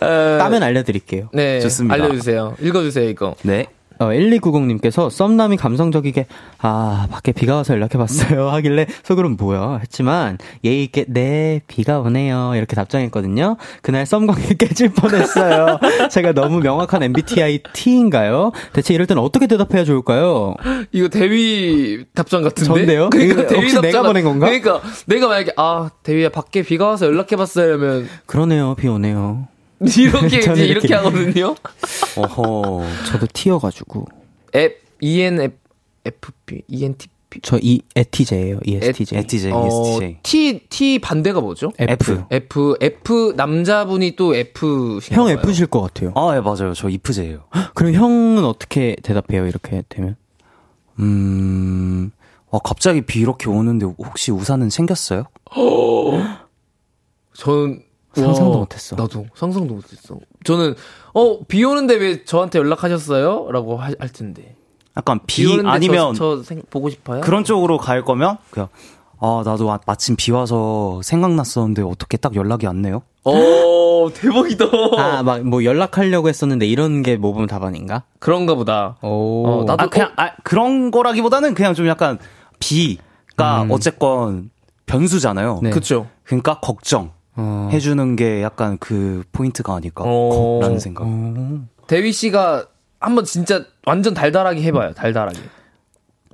[0.00, 1.28] 따면 알려드릴게요.
[1.32, 1.60] 네.
[1.60, 1.94] 좋습니다.
[1.94, 2.56] 알려주세요.
[2.60, 3.36] 읽어주세요, 이거.
[3.42, 3.66] 네.
[3.98, 6.26] 어, 1290님께서 썸남이 감성적이게
[6.58, 12.76] 아 밖에 비가 와서 연락해봤어요 하길래 속으론 뭐야 했지만 예의 있게 네 비가 오네요 이렇게
[12.76, 15.78] 답장했거든요 그날 썸 관계 깨질 뻔했어요
[16.10, 18.52] 제가 너무 명확한 MBTI T인가요?
[18.72, 20.54] 대체 이럴 땐 어떻게 대답해야 좋을까요?
[20.92, 22.66] 이거 대위 답장 같은데?
[22.66, 23.10] 전데요?
[23.14, 24.46] 이거 혹시 내가 보낸 건가?
[24.46, 29.48] 그러니까 내가 만약에 아 대위야 밖에 비가 와서 연락해봤어요 하면 그러네요 비 오네요
[29.98, 31.54] 이렇게 저는 이제 이렇게 이렇게 하거든요.
[32.16, 32.84] 어허.
[33.10, 34.06] 저도 T여가지고
[34.54, 40.18] 앱 E ENFP ENTP 저 E 에티제예요 ESTJ ESTJ, 어, ESTJ.
[40.22, 41.70] T T 반대가 뭐죠?
[41.78, 46.72] F F F 남자분이 또 F 형 F실 것 같아요 아, 예, 맞아요.
[46.72, 47.44] 저 이프제예요.
[47.74, 50.16] 그럼 형은 어떻게 대답해요 이렇게 되면?
[50.98, 52.10] 음,
[52.50, 55.24] 와, 갑자기 비 이렇게 오는데 혹시 우산은 챙겼어요?
[57.34, 57.82] 저는
[58.22, 58.96] 상상도 와, 못했어.
[58.96, 60.18] 나도 상상도 못했어.
[60.44, 60.74] 저는
[61.14, 64.56] 어 비 오는데 왜 저한테 연락하셨어요?라고 할, 할 텐데.
[64.96, 67.20] 약간 비 비, 아니면 저, 저 생- 보고 싶어요?
[67.20, 68.68] 그런 쪽으로 갈 거면 그냥
[69.18, 73.02] 아, 나도 아- 마침 비 와서 생각났었는데 어떻게 딱 연락이 왔네요?
[73.24, 74.64] 어 대박이다.
[74.98, 78.04] 아, 막 뭐 연락하려고 했었는데 이런 게 모범 답안인가?
[78.20, 78.96] 그런가 보다.
[79.02, 79.46] 오.
[79.46, 82.18] 어, 나도 아, 그냥 아, 그런 거라기보다는 그냥 좀 약간
[82.58, 84.50] 비가 어쨌건
[84.86, 85.60] 변수잖아요.
[85.62, 85.70] 네.
[85.70, 86.06] 그쵸.
[86.24, 87.68] 그러니까 걱정 어.
[87.72, 90.58] 해주는 게 약간 그 포인트가 아닐까 어.
[90.62, 91.06] 라는 생각.
[91.86, 92.66] 대위 씨가
[92.98, 94.92] 한번 진짜 완전 달달하게 해봐요.
[94.94, 95.38] 달달하게.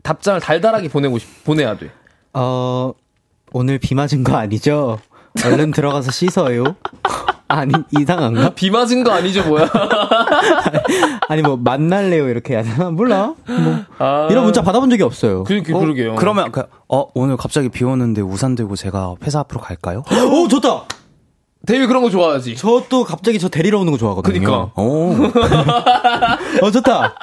[0.03, 1.91] 답장을 달달하게 보내고 싶, 보내야 돼.
[2.33, 2.93] 어,
[3.53, 4.99] 오늘 비 맞은 거 아니죠?
[5.45, 6.65] 얼른 들어가서 씻어요.
[7.53, 8.51] 아니, 이상한가?
[8.55, 9.69] 비 맞은 거 아니죠, 뭐야?
[11.29, 12.29] 아니, 뭐, 만날래요?
[12.29, 12.91] 이렇게 해야 되나?
[12.91, 13.35] 몰라.
[13.47, 15.45] 뭐, 아, 이런 문자 받아본 적이 없어요.
[15.45, 16.15] 그, 그, 그러게요.
[16.17, 20.03] 그러면 그, 어 오늘 갑자기 비 오는데 우산 들고 제가 회사 앞으로 갈까요?
[20.31, 20.85] 오, 좋다!
[21.67, 22.57] 대위 그런 거 좋아하지.
[22.57, 24.33] 저 또 갑자기 저 데리러 오는 거 좋아하거든요.
[24.35, 24.73] 그니까.
[24.77, 25.15] 오
[26.63, 27.15] 어, 좋다!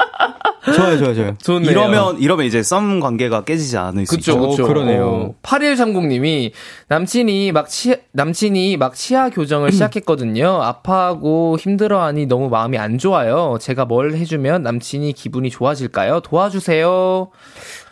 [0.76, 1.36] 좋아요, 좋아요, 좋아요.
[1.42, 1.72] 좋네요.
[1.72, 4.48] 이러면 이러면 이제 썸 관계가 깨지지 않을 수 그쵸, 있죠.
[4.48, 4.64] 그쵸.
[4.64, 5.06] 어, 그러네요.
[5.08, 6.52] 어, 8130님이
[6.88, 10.62] 남친이 막 치, 남친이 막 치아 교정을 시작했거든요.
[10.62, 13.58] 아파하고 힘들어하니 너무 마음이 안 좋아요.
[13.60, 16.22] 제가 뭘 해주면 남친이 기분이 좋아질까요?
[16.22, 17.30] 도와주세요.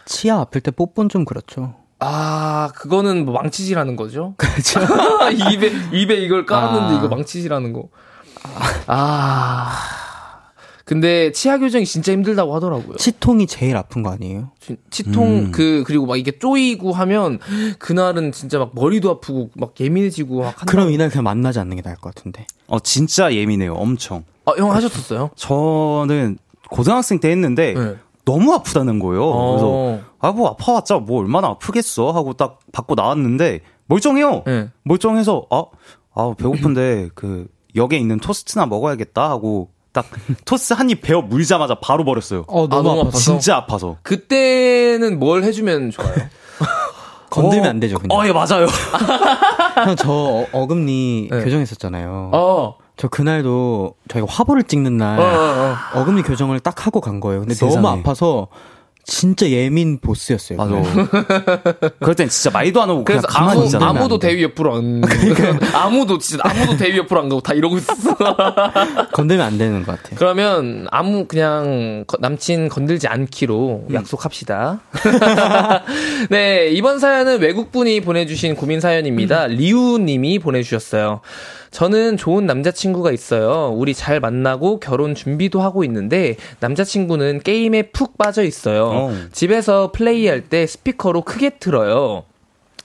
[0.06, 1.76] 치아 아플 때 뽀뽀는 좀 그렇죠.
[2.00, 4.36] 아, 그거는 뭐 망치질하는 거죠?
[4.38, 4.80] 그렇죠.
[5.54, 6.98] 입에 입에 이걸 깔았는데 아.
[6.98, 7.89] 이거 망치질하는 거.
[8.88, 9.72] 아.
[10.86, 12.95] 근데 치아 교정이 진짜 힘들다고 하더라고요.
[12.95, 14.52] 치통이 제일 아픈 거 아니에요?
[14.62, 17.39] 치- 치통 그 그리고 막 이게 쪼이고 하면
[17.78, 20.66] 그날은 진짜 막 머리도 아프고 막 예민해지고 막 한다.
[20.66, 22.48] 그럼 이날 그냥 만나지 않는 게 나을 것 같은데.
[22.68, 23.74] 어 진짜 예민해요.
[23.74, 24.24] 엄청.
[24.45, 25.32] 아, 형 하셨었어요?
[25.36, 26.38] 저는
[26.70, 27.95] 고등학생 때 했는데 네.
[28.28, 29.21] 너무 아프다는 거예요.
[29.25, 30.01] 그래서 어.
[30.19, 34.43] 아뭐 아파봤자 뭐 얼마나 아프겠어 하고 딱 받고 나왔는데 멀쩡해요.
[34.45, 34.69] 네.
[34.84, 35.63] 멀쩡해서 아,
[36.13, 37.47] 아 배고픈데 그
[37.78, 40.05] 역에 있는 토스트나 먹어야겠다 하고 딱
[40.43, 42.43] 토스트 한입 베어 물자마자 바로 버렸어요.
[42.47, 43.17] 어, 너무 너무 아파서?
[43.17, 43.95] 진짜 아파서.
[44.03, 46.13] 그때는 뭘 해주면 좋아요?
[47.32, 48.17] 건들면 어, 안 되죠, 그냥.
[48.17, 48.67] 어, 예, 맞아요.
[49.86, 51.43] 형, 저 어, 어금니 네.
[51.43, 52.32] 교정했었잖아요.
[52.34, 52.75] 어.
[52.98, 56.00] 저 그날도 저희가 화보를 찍는 날 어, 어, 어.
[56.02, 57.41] 어 금니 교정을 딱 하고 간 거예요.
[57.41, 57.76] 근데 세상에.
[57.76, 58.48] 너무 아파서
[59.10, 60.58] 진짜 예민 보스였어요.
[60.58, 60.74] 맞아.
[62.02, 63.89] 그럴 땐 진짜 말도 안 하고 그냥 그래서 가만히 아무, 있잖아요.
[63.89, 65.02] 아무도 대위 옆으로 안.
[65.74, 68.16] 아무도, 진짜 아무도 대위 옆으로 안 가고 다 이러고 있었어.
[69.14, 70.18] 건들면 안 되는 것 같아요.
[70.18, 73.93] 그러면 아무 그냥 거- 남친 건들지 않기로 음.
[73.95, 74.82] 약속합시다.
[76.30, 79.45] 네, 이번 사연은 외국 분이 보내주신 고민 사연입니다.
[79.45, 79.52] 음.
[79.52, 81.22] 리우 님이 보내주셨어요.
[81.72, 83.74] 저는 좋은 남자친구가 있어요.
[83.76, 88.86] 우리 잘 만나고 결혼 준비도 하고 있는데 남자친구는 게임에 푹 빠져 있어요.
[88.88, 89.13] 어.
[89.32, 92.24] 집에서 플레이할 때 스피커로 크게 틀어요.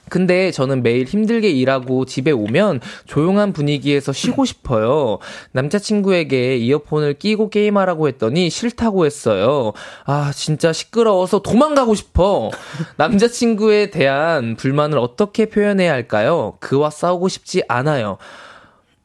[0.09, 5.17] 근데 저는 매일 힘들게 일하고 집에 오면 조용한 분위기에서 쉬고 싶어요.
[5.53, 9.73] 남자친구에게 이어폰을 끼고 게임하라고 했더니 싫다고 했어요.
[10.05, 12.51] 아, 진짜 시끄러워서 도망가고 싶어.
[12.97, 16.57] 남자친구에 대한 불만을 어떻게 표현해야 할까요?
[16.59, 18.17] 그와 싸우고 싶지 않아요.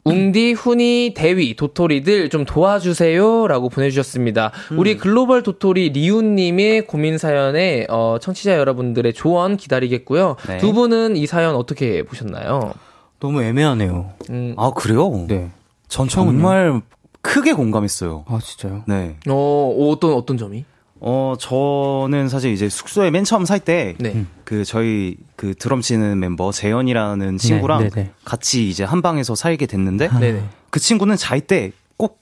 [0.08, 3.46] 웅디, 훈이, 대위, 도토리들 좀 도와주세요.
[3.46, 4.52] 라고 보내주셨습니다.
[4.76, 10.36] 우리 글로벌 도토리 리우님의 고민 사연에, 어, 청취자 여러분들의 조언 기다리겠고요.
[10.48, 10.58] 네.
[10.58, 12.72] 두 분은 이 사연 어떻게 보셨나요?
[13.20, 14.10] 너무 애매하네요.
[14.30, 15.26] 음, 아, 그래요?
[15.28, 15.50] 네.
[15.88, 16.80] 전 정말
[17.22, 18.24] 크게 공감했어요.
[18.28, 18.84] 아 진짜요?
[18.86, 19.16] 네.
[19.28, 20.64] 어, 어떤, 어떤 점이?
[21.00, 24.24] 어, 저는 사실 이제 숙소에 맨 처음 살 때, 네.
[24.44, 28.10] 그 저희 그 드럼 치는 멤버 재현이라는 친구랑 네, 네.
[28.24, 30.42] 같이 이제 한 방에서 살게 됐는데, 네네.
[30.70, 32.20] 그 친구는 잘 때 꼭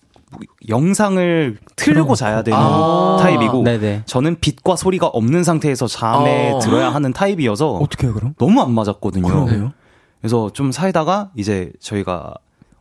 [0.68, 3.16] 영상을 틀고 자야 되는 아.
[3.20, 4.02] 타입이고, 네네.
[4.06, 6.58] 저는 빛과 소리가 없는 상태에서 잠에 어.
[6.58, 8.34] 들어야 하는 타입이어서 어떻게 해요 그럼?
[8.38, 9.26] 너무 안 맞았거든요.
[9.26, 9.72] 그러네요.
[10.20, 12.34] 그래서 좀 살다가 이제 저희가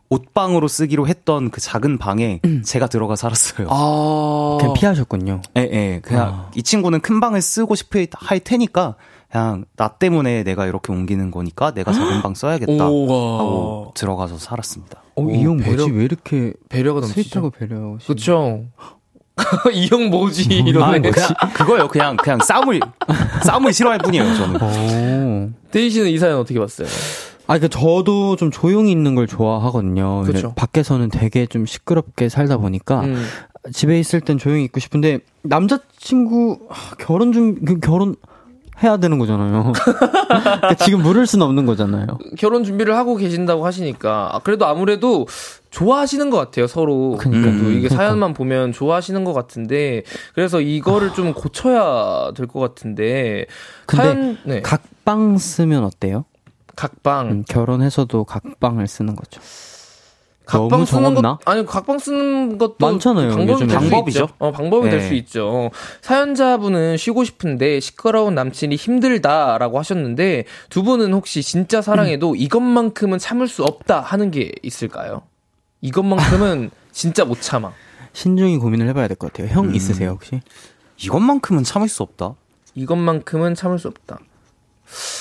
[0.08, 3.66] 옷방으로 쓰기로 했던 그 작은 방에 제가 들어가 살았어요.
[3.70, 4.56] 아.
[4.60, 5.42] 그냥 피하셨군요.
[5.56, 6.00] 예, 예.
[6.02, 8.94] 그냥 이 친구는 큰 방을 쓰고 싶어 할 테니까
[9.30, 13.14] 그냥 나 때문에 내가 이렇게 옮기는 거니까 내가 작은 방 써야겠다 오가.
[13.14, 15.02] 하고 들어가서 살았습니다.
[15.16, 15.90] 어, 이형 배려- 뭐지?
[15.92, 17.50] 왜 이렇게 배려가 넘치죠.
[17.50, 17.98] 배려?
[18.06, 18.64] 그쵸.
[19.74, 20.44] 이형 뭐지?
[20.44, 21.10] 이러네.
[21.10, 21.88] 그냥 그거요.
[21.88, 22.80] 그냥 그냥 싸움을
[23.42, 24.34] 싸움을 싫어할 뿐이에요.
[24.34, 24.62] 저는.
[24.62, 25.50] 오.
[25.70, 26.86] 대휘 씨는 이 사연 어떻게 봤어요?
[27.46, 30.22] 아, 그 저도 좀 조용히 있는 걸 좋아하거든요.
[30.24, 30.52] 그쵸.
[30.56, 33.24] 밖에서는 되게 좀 시끄럽게 살다 보니까 음.
[33.72, 38.16] 집에 있을 땐 조용히 있고 싶은데 남자친구 하, 결혼 중그 결혼
[38.82, 39.72] 해야 되는 거잖아요.
[40.28, 42.06] 그러니까 지금 무를 수는 없는 거잖아요.
[42.36, 45.26] 결혼 준비를 하고 계신다고 하시니까 아, 그래도 아무래도
[45.70, 47.16] 좋아하시는 것 같아요 서로.
[47.18, 47.50] 그러니까.
[47.52, 47.94] 또 이게 그러니까.
[47.96, 50.02] 사연만 보면 좋아하시는 것 같은데
[50.34, 53.46] 그래서 이거를 좀 고쳐야 될 것 같은데.
[53.86, 54.60] 근데 사연 네.
[54.62, 56.24] 각방 쓰면 어때요?
[56.76, 57.30] 각방.
[57.30, 59.40] 음, 결혼해서도 각방을 쓰는 거죠.
[60.44, 61.14] 각방 너무 쓰는?
[61.14, 63.66] 것 아니 각방 쓰는 것도 많잖아요, 방법이 요즘에.
[63.68, 64.22] 될수 방법이죠.
[64.24, 64.34] 있죠.
[64.38, 65.08] 어 방법이 될 네.
[65.08, 65.70] 수 있죠.
[66.02, 73.64] 사연자분은 쉬고 싶은데 시끄러운 남친이 힘들다라고 하셨는데 두 분은 혹시 진짜 사랑해도 이것만큼은 참을 수
[73.64, 75.22] 없다 하는 게 있을까요?
[75.80, 77.72] 이것만큼은 진짜 못 참아.
[78.12, 79.52] 신중히 고민을 해봐야 될 것 같아요.
[79.52, 79.74] 형 음.
[79.74, 80.40] 있으세요 혹시?
[80.98, 82.34] 이것만큼은 참을 수 없다.
[82.76, 84.20] 이것만큼은 참을 수 없다.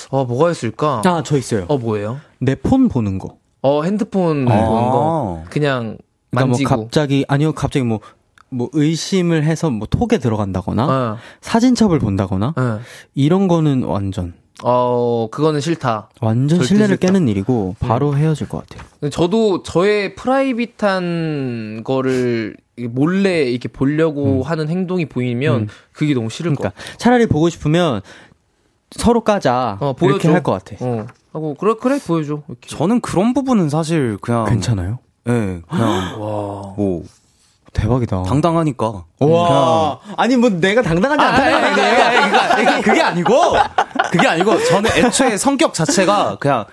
[0.10, 1.02] 어 뭐가 있을까?
[1.06, 1.66] 아 저 있어요.
[1.68, 2.20] 어 뭐예요?
[2.40, 3.38] 내 폰 보는 거.
[3.62, 5.98] 어 핸드폰 보는 거 그냥
[6.32, 6.76] 그러니까 만지고.
[6.76, 12.80] 뭐 갑자기 아니요 갑자기 뭐뭐 의심을 해서 뭐 톡에 들어간다거나 어, 사진첩을 본다거나 어.
[13.16, 16.10] 이런 거는 완전 어 그거는 싫다.
[16.22, 17.08] 완전 신뢰를 싫다.
[17.08, 19.10] 깨는 일이고 바로 헤어질 것 같아요.
[19.10, 22.56] 저도 저의 프라이빗한 거를
[22.90, 25.68] 몰래 이렇게 보려고 하는 행동이 보이면 음.
[25.94, 26.98] 그게 너무 싫을 것 그러니까 같아.
[26.98, 28.02] 차라리 보고 싶으면
[28.98, 30.32] 서로 까자 어, 이렇게 보여줘.
[30.34, 30.86] 할것 같아.
[30.86, 31.06] 어.
[31.34, 32.42] 하고 그래 그래 보여줘.
[32.48, 32.68] 이렇게.
[32.70, 35.00] 저는 그런 부분은 사실 그냥 괜찮아요?
[35.28, 35.90] 예, 그냥
[36.20, 36.74] 와.
[36.78, 37.04] 뭐
[37.74, 38.24] 대박이다.
[38.24, 39.04] 당당하니까.
[39.20, 41.66] 와 아니 뭐 내가 당당하지 아니, 않다.
[41.66, 43.34] 아니, 아니, 아니, 그러니까 그게 아니고
[44.12, 46.66] 그게 아니고 저는 애초에 성격 자체가 그냥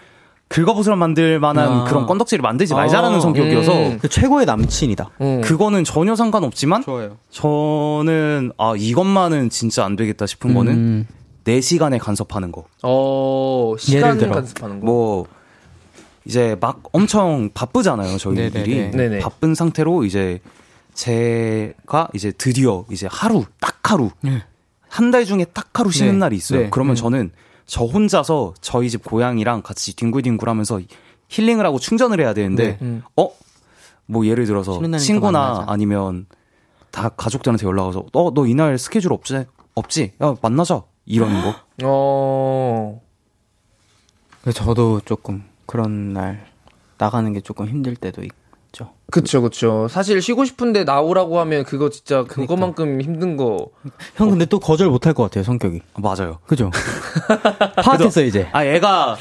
[0.49, 1.85] 긁어부스럼 만들 만한 아.
[1.85, 3.99] 그런 건덕지를 만들지 말자라는 아, 성격이어서 음.
[4.01, 5.11] 그 최고의 남친이다.
[5.23, 5.41] 음.
[5.41, 7.17] 그거는 전혀 상관없지만 좋아요.
[7.31, 11.07] 저는 아 이것만은 진짜 안 되겠다 싶은 거는
[11.47, 11.51] 음.
[11.59, 12.65] 4시간에 간섭하는 거.
[12.83, 14.35] 어 시간 예를 들어.
[14.35, 14.87] 간섭하는 거.
[14.87, 15.27] 뭐
[16.25, 19.19] 이제 막 엄청 바쁘잖아요 저희들이 네네네.
[19.19, 20.41] 바쁜 상태로 이제
[20.95, 24.43] 제가 이제 드디어 이제 하루 딱 하루 네.
[24.89, 26.19] 한달 중에 딱 하루 쉬는 네.
[26.19, 26.61] 날이 있어요.
[26.61, 26.71] 네.
[26.71, 26.97] 그러면 음.
[26.97, 27.31] 저는
[27.67, 30.81] 저 혼자서 저희 집 고양이랑 같이 뒹굴뒹굴하면서
[31.29, 32.79] 힐링을 하고 충전을 해야 되는데 네.
[32.83, 33.03] 음.
[33.17, 33.31] 어?
[34.07, 35.65] 뭐 예를 들어서 친구나.
[35.67, 36.27] 아니면
[36.91, 39.45] 다 가족들한테 연락 와서 어 너 이날 스케줄 없지?
[39.75, 40.13] 없지?
[40.23, 41.55] 야 만나자 이러는 거.
[41.85, 43.01] 어.
[44.43, 46.47] 그래서 저도 조금 그런 날
[46.99, 48.93] 나가는 게 조금 힘들 때도 있죠.
[49.11, 49.89] 그쵸 그쵸.
[49.89, 53.69] 사실 쉬고 싶은데 나오라고 하면 그거 진짜 그거만큼 힘든 거.
[54.17, 55.81] 형 근데 또 거절 못할 것 같아요 성격이.
[55.97, 56.39] 맞아요.
[56.47, 56.71] 그죠?
[57.83, 58.49] 파악했어 이제.
[58.53, 59.17] 아 얘가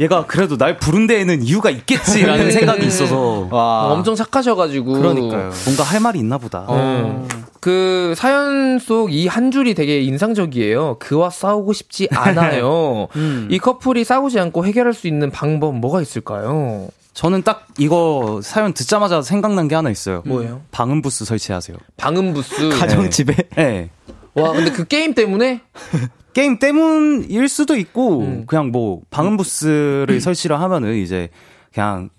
[0.00, 2.50] 얘가 그래도 날 부른 데에는 이유가 있겠지라는 음.
[2.50, 3.92] 생각이 있어서 와.
[3.92, 4.92] 엄청 착하셔가지고.
[4.92, 5.50] 그러니까요.
[5.64, 6.64] 뭔가 할 말이 있나 보다.
[6.68, 7.26] 어.
[7.62, 10.96] 그 사연 속 이 한 줄이 되게 인상적이에요.
[10.98, 13.06] 그와 싸우고 싶지 않아요.
[13.14, 13.46] 음.
[13.52, 16.88] 이 커플이 싸우지 않고 해결할 수 있는 방법 뭐가 있을까요?
[17.14, 20.22] 저는 딱 이거 사연 듣자마자 생각난 게 하나 있어요.
[20.26, 20.62] 뭐예요?
[20.72, 21.76] 방음 부스 설치하세요.
[21.96, 22.70] 방음 부스.
[22.80, 23.90] 가정 집에 네.
[24.34, 25.60] 와, 근데 그 게임 때문에
[26.34, 28.44] 게임 때문일 수도 있고 음.
[28.46, 31.28] 그냥 뭐 방음 부스를 설치를 하면은 이제
[31.72, 32.10] 그냥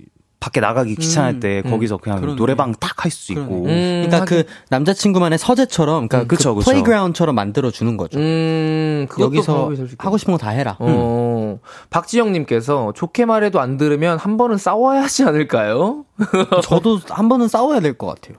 [0.44, 2.36] 밖에 나가기 귀찮을 때 거기서 그냥 그러네.
[2.36, 3.64] 노래방 딱 할 수 있고.
[3.66, 6.72] 음, 그러니까 하긴- 그 남자친구만의 서재처럼 그러니까 음, 그쵸, 그 그쵸.
[6.72, 8.20] playground처럼 만들어 주는 거죠.
[8.20, 9.72] 음, 여기서.
[10.00, 10.76] 하고 싶은 거 다 해라.
[10.80, 16.04] 어, 박지영님께서 좋게 말해도 안 들으면 한 번은 싸워야 하지 않을까요?
[16.64, 18.38] 저도 한 번은 싸워야 될 것 같아요.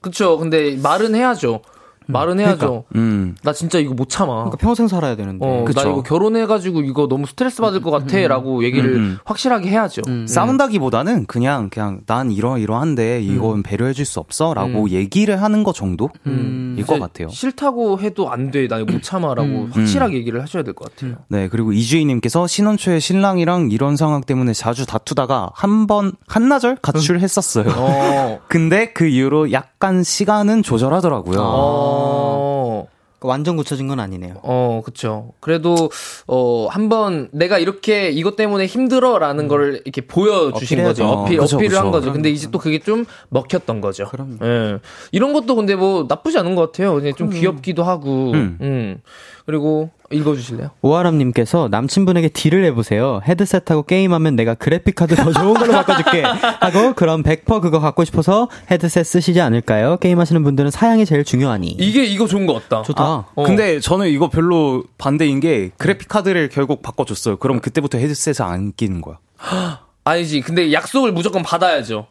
[0.00, 0.38] 그쵸.
[0.38, 1.60] 근데 말은 해야죠.
[2.06, 2.84] 말은 해야죠.
[2.96, 3.34] 음.
[3.42, 4.34] 나 진짜 이거 못 참아.
[4.34, 5.44] 그러니까 평생 살아야 되는데.
[5.46, 5.80] 어, 나 그쵸.
[5.90, 8.18] 이거 결혼해가지고 이거 너무 스트레스 받을 것 같아.
[8.28, 9.18] 라고 얘기를 음, 음.
[9.24, 10.02] 확실하게 해야죠.
[10.26, 16.82] 싸운다기보다는 그냥 그냥 난 이러 이러한데 이건 배려해줄 수 없어라고 얘기를 하는 것 정도일 음.
[16.86, 17.28] 것 같아요.
[17.28, 18.66] 싫다고 해도 안 돼.
[18.68, 21.16] 나 이거 못 참아라고 확실하게 얘기를 하셔야 될 것 같아요.
[21.28, 27.64] 네 그리고 이주희님께서 신혼 초에 신랑이랑 이런 상황 때문에 자주 다투다가 한 번 한나절 가출했었어요.
[27.76, 28.40] 어.
[28.48, 31.38] 근데 그 이후로 약 간 시간은 조절하더라고요.
[31.40, 32.86] 어.
[33.20, 34.36] 완전 굳혀진 건 아니네요.
[34.42, 35.32] 어, 그쵸.
[35.40, 35.90] 그래도,
[36.28, 41.02] 어, 한번 내가 이렇게 이것 때문에 힘들어 라는 걸 이렇게 보여주신 어필해야죠.
[41.04, 41.08] 거죠.
[41.08, 41.90] 어필, 그쵸, 어필을 한 그쵸.
[41.92, 42.12] 거죠.
[42.12, 44.06] 근데 이제 또 그게 좀 먹혔던 거죠.
[44.06, 44.36] 그럼요.
[44.42, 44.78] 예.
[45.10, 46.94] 이런 것도 근데 뭐 나쁘지 않은 것 같아요.
[46.94, 48.58] 그냥 좀 귀엽기도 하고, 음.
[48.60, 49.00] 음.
[49.46, 50.70] 그리고 읽어주실래요?
[50.82, 53.20] 오아람님께서 남친분에게 딜을 해보세요.
[53.26, 56.22] 헤드셋하고 게임하면 내가 그래픽카드 더 좋은 걸로 바꿔줄게.
[56.22, 59.96] 하고 그럼 100% 그거 갖고 싶어서 헤드셋 쓰시지 않을까요?
[59.98, 61.68] 게임하시는 분들은 사양이 제일 중요하니.
[61.78, 62.82] 이게 이거 좋은 것 같다.
[62.82, 63.04] 좋다.
[63.34, 63.44] 어.
[63.44, 67.36] 근데 저는 이거 별로 반대인 게 그래픽 카드를 결국 바꿔줬어요.
[67.36, 69.18] 그럼 그때부터 헤드셋을 안 끼는 거야.
[70.04, 70.40] 아니지.
[70.40, 72.06] 근데 약속을 무조건 받아야죠.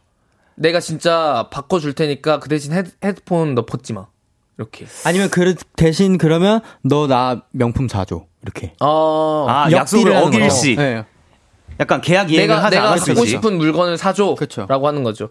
[0.56, 4.08] 내가 진짜 바꿔줄 테니까 그 대신 헤드, 헤드폰 너 벗지 마.
[4.62, 4.86] 이렇게.
[5.06, 8.26] 아니면 그 대신 그러면 너 나 명품 사줘.
[8.44, 8.74] 이렇게.
[8.80, 9.46] 어.
[9.50, 10.38] 아 약속을 역deal을 하는 거죠.
[10.46, 10.76] 어길시.
[10.76, 11.04] 네.
[11.80, 14.36] 약간 계약 이행을 내가 하지 내가 시 싶은 물건을 사줘.
[14.36, 14.66] 그쵸.
[14.70, 15.30] 라고 하는 거죠.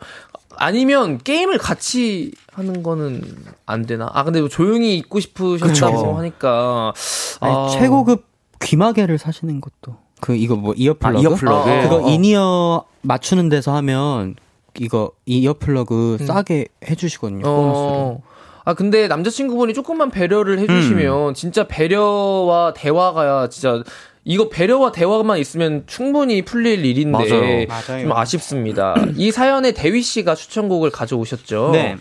[0.57, 3.23] 아니면 게임을 같이 하는 거는
[3.67, 4.11] 안 되나?
[4.13, 6.17] 아 근데 뭐 조용히 있고 싶으셨다고 그쵸.
[6.19, 6.93] 하니까
[7.41, 8.27] 아니, 아, 최고급
[8.61, 9.97] 귀마개를 사시는 것도.
[10.21, 11.19] 그 이거 뭐 earplug?
[11.19, 11.71] 아, earplug.
[11.71, 12.11] 어, 그거 어.
[12.11, 14.35] in-ear 맞추는 데서 하면
[14.79, 17.43] 이거 earplug 싸게 해주시거든요.
[17.43, 17.89] 보너스로.
[17.89, 18.23] 어.
[18.65, 21.35] 아 근데 남자친구분이 조금만 배려를 해주시면 음.
[21.35, 23.83] 진짜 배려와 대화가 진짜
[24.25, 27.67] 이거 배려와 대화만 있으면 충분히 풀릴 일인데 맞아요.
[27.67, 28.03] 맞아요.
[28.03, 28.95] 좀 아쉽습니다.
[29.17, 31.71] 이 사연에 대휘 씨가 추천곡을 가져오셨죠.
[31.73, 31.97] 네.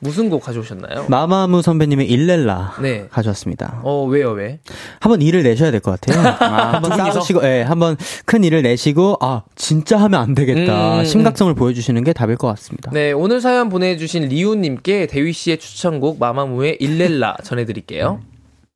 [0.00, 1.06] 무슨 곡 가져오셨나요?
[1.08, 3.06] 마마무 선배님의 일렐라 네.
[3.10, 3.80] 가져왔습니다.
[3.84, 4.58] 어 왜요 왜?
[5.00, 6.20] 한번 일을 내셔야 될 것 같아요.
[6.26, 7.96] 한번 싸우시고, 예, 한번
[8.26, 11.00] 큰 일을 내시고, 아, 진짜 하면 안 되겠다.
[11.00, 12.90] 음, 심각성을 보여주시는 게 답일 것 같습니다.
[12.92, 18.20] 네, 오늘 사연 보내주신 리우님께 대휘 씨의 추천곡 마마무의 일렐라 전해드릴게요.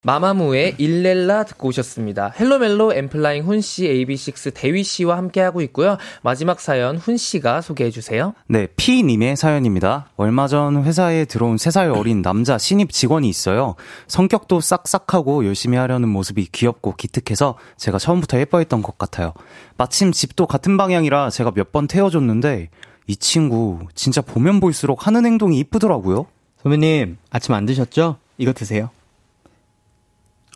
[0.06, 2.32] 마마무의 일렐라 듣고 오셨습니다.
[2.38, 5.96] 헬로멜로 엔플라잉 훈씨, AB6IX 대휘 씨와 함께하고 있고요.
[6.22, 8.34] 마지막 사연 훈 씨가 소개해주세요.
[8.46, 10.10] 네, P님의 사연입니다.
[10.16, 13.76] 얼마 전 회사에 들어온 3살 어린 남자 신입 직원이 있어요.
[14.06, 19.32] 성격도 싹싹하고 열심히 하려는 모습이 귀엽고 기특해서 제가 처음부터 예뻐했던 것 같아요.
[19.78, 22.68] 마침 집도 같은 방향이라 제가 몇 번 태워줬는데
[23.08, 26.26] 이 친구 진짜 보면 볼수록 하는 행동이 이쁘더라고요.
[26.62, 28.16] 선배님, 아침 안 드셨죠?
[28.38, 28.90] 이거 드세요.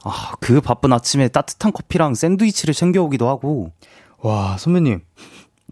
[0.04, 3.72] 아, 그 바쁜 아침에 따뜻한 커피랑 샌드위치를 챙겨오기도 하고
[4.18, 5.00] 와, 선배님.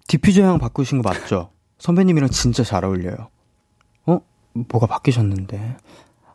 [0.08, 1.50] 디퓨저 향 바꾸신 거 맞죠?
[1.78, 3.28] 선배님이랑 진짜 잘 어울려요.
[4.06, 4.20] 어?
[4.54, 5.76] 뭐가 바뀌셨는데?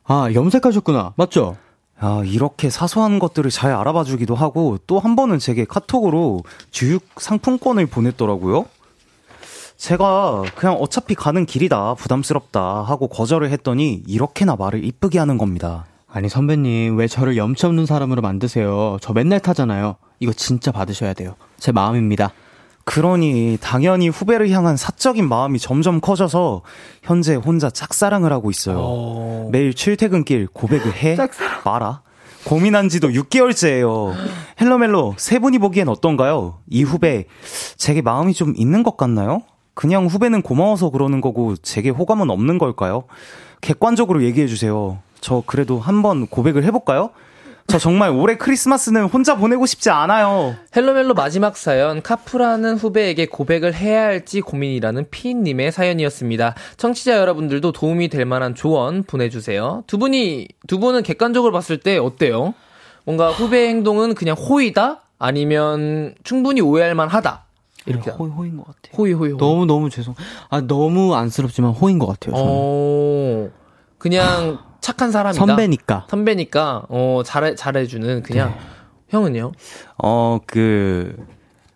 [0.04, 1.14] 아, 염색하셨구나.
[1.16, 1.58] 맞죠?
[2.00, 7.86] 아, 이렇게 사소한 것들을 잘 알아봐 주기도 하고 또 한 번은 제게 카톡으로 주육 상품권을
[7.86, 8.66] 보냈더라고요.
[9.78, 15.86] 제가 그냥 어차피 가는 길이다 부담스럽다 하고 거절을 했더니 이렇게나 말을 이쁘게 하는 겁니다.
[16.14, 18.98] 아니, 선배님, 왜 저를 염치 없는 사람으로 만드세요?
[19.02, 19.96] 저 맨날 타잖아요.
[20.20, 21.36] 이거 진짜 받으셔야 돼요.
[21.58, 22.32] 제 마음입니다.
[22.84, 26.64] 그러니 당연히 후배를 향한 사적인 마음이 점점 커져서
[27.04, 29.50] 현재 혼자 짝사랑을 하고 있어요.
[29.52, 31.16] 매일 출퇴근길 고백을 해
[31.64, 32.02] 마라.
[32.44, 34.14] 고민한 지도 6개월째예요.
[34.60, 36.58] 헬로멜로 세 분이 보기엔 어떤가요?
[36.68, 37.26] 이 후배
[37.78, 39.44] 제게 마음이 좀 있는 것 같나요?
[39.76, 43.04] 그냥 후배는 고마워서 그러는 거고 제게 호감은 없는 걸까요?
[43.62, 44.98] 객관적으로 얘기해 주세요.
[45.22, 47.12] 저 그래도 한번 고백을 해볼까요?
[47.68, 50.56] 저 정말 올해 크리스마스는 혼자 보내고 싶지 않아요.
[50.76, 56.56] 헬로멜로 마지막 사연, 카풀하는 후배에게 고백을 해야 할지 고민이라는 P님의 사연이었습니다.
[56.76, 59.84] 청취자 여러분들도 도움이 될 만한 조언 보내주세요.
[59.88, 62.54] 두 분이, 두 분은 객관적으로 봤을 때 어때요?
[63.06, 65.04] 뭔가 후배의 행동은 그냥 호의다?
[65.18, 67.46] 아니면 충분히 오해할 만하다?
[67.86, 68.12] 이렇게.
[68.12, 68.98] 호의, 호인 것 같아요.
[68.98, 69.38] 호의, 호의, 호의.
[69.38, 70.14] 너무, 너무 죄송.
[70.50, 72.36] 아, 너무 안쓰럽지만 호인 것 같아요.
[72.36, 72.52] 저는.
[72.54, 73.50] 어,
[73.98, 75.46] 그냥 착한 사람이다.
[75.46, 76.08] 선배니까.
[76.10, 78.56] 선배니까, 어, 잘해, 잘해주는 그냥.
[79.10, 79.52] 형은요?
[80.04, 81.16] 어, 그,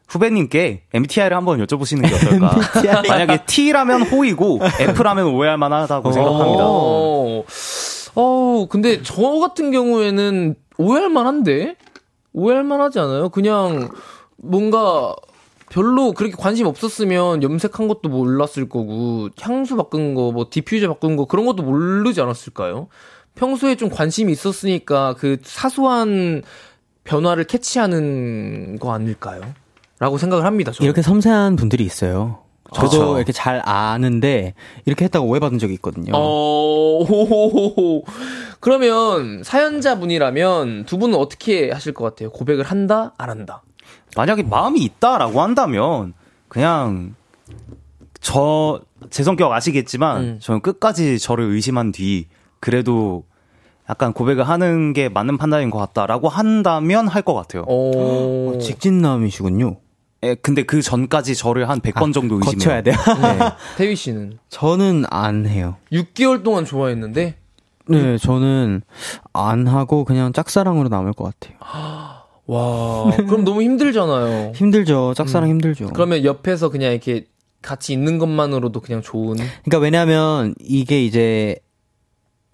[0.08, 2.56] 후배님께 MBTI를 한번 여쭤보시는 게 어떨까?
[3.10, 6.64] 만약에 T라면 호이고 F라면 오해할 만하다고 생각합니다.
[6.66, 7.44] 어,
[8.16, 11.76] 어, 근데 저 같은 경우에는 오해할 만한데?
[12.34, 13.30] 오해할 만하지 않아요?
[13.30, 13.90] 그냥
[14.38, 15.16] 뭔가
[15.76, 21.26] 별로 그렇게 관심 없었으면 염색한 것도 몰랐을 거고, 향수 바꾼 거, 뭐 디퓨저 바꾼 거,
[21.26, 22.88] 그런 것도 모르지 않았을까요?
[23.36, 26.44] 평소에 좀 관심이 있었으니까 그 사소한
[27.04, 29.42] 변화를 캐치하는 거 아닐까요?
[30.00, 30.86] 라고 생각을 합니다, 저는.
[30.86, 32.40] 이렇게 섬세한 분들이 있어요.
[32.74, 33.18] 저도 그렇죠.
[33.18, 34.54] 이렇게 잘 아는데
[34.86, 36.14] 이렇게 했다고 오해받은 적이 있거든요.
[36.16, 37.06] 어.
[38.62, 42.30] 그러면 사연자분이라면 두 분은 어떻게 하실 것 같아요?
[42.30, 43.62] 고백을 한다, 안 한다?
[44.16, 46.14] 만약에 마음이 있다라고 한다면
[46.48, 47.16] 그냥
[48.22, 50.38] 저 제 성격 아시겠지만 음.
[50.42, 52.28] 저는 끝까지 저를 의심한 뒤
[52.60, 53.24] 그래도
[53.88, 57.64] 약간 고백을 하는 게 맞는 판단인 것 같다라고 한다면 할 것 같아요.
[57.68, 57.92] 어,
[58.56, 59.78] 어, 직진남이시군요.
[60.24, 62.58] 예, 근데 그 전까지 저를 한 100번 정도 의심해요.
[62.58, 62.96] 거쳐야 돼요.
[63.22, 63.40] 네.
[63.78, 65.76] 태휘 씨는 저는 안 해요.
[65.92, 67.36] 6개월 동안 좋아했는데
[67.88, 68.82] 네, 저는
[69.34, 71.58] 안 하고 그냥 짝사랑으로 남을 것 같아요.
[72.48, 74.52] 와, 그럼 너무 힘들잖아요.
[74.56, 75.14] 힘들죠.
[75.16, 75.88] 짝사랑 힘들죠.
[75.94, 77.26] 그러면 옆에서 그냥 이렇게
[77.62, 79.38] 같이 있는 것만으로도 그냥 좋은.
[79.64, 81.56] 그러니까 왜냐하면 이게 이제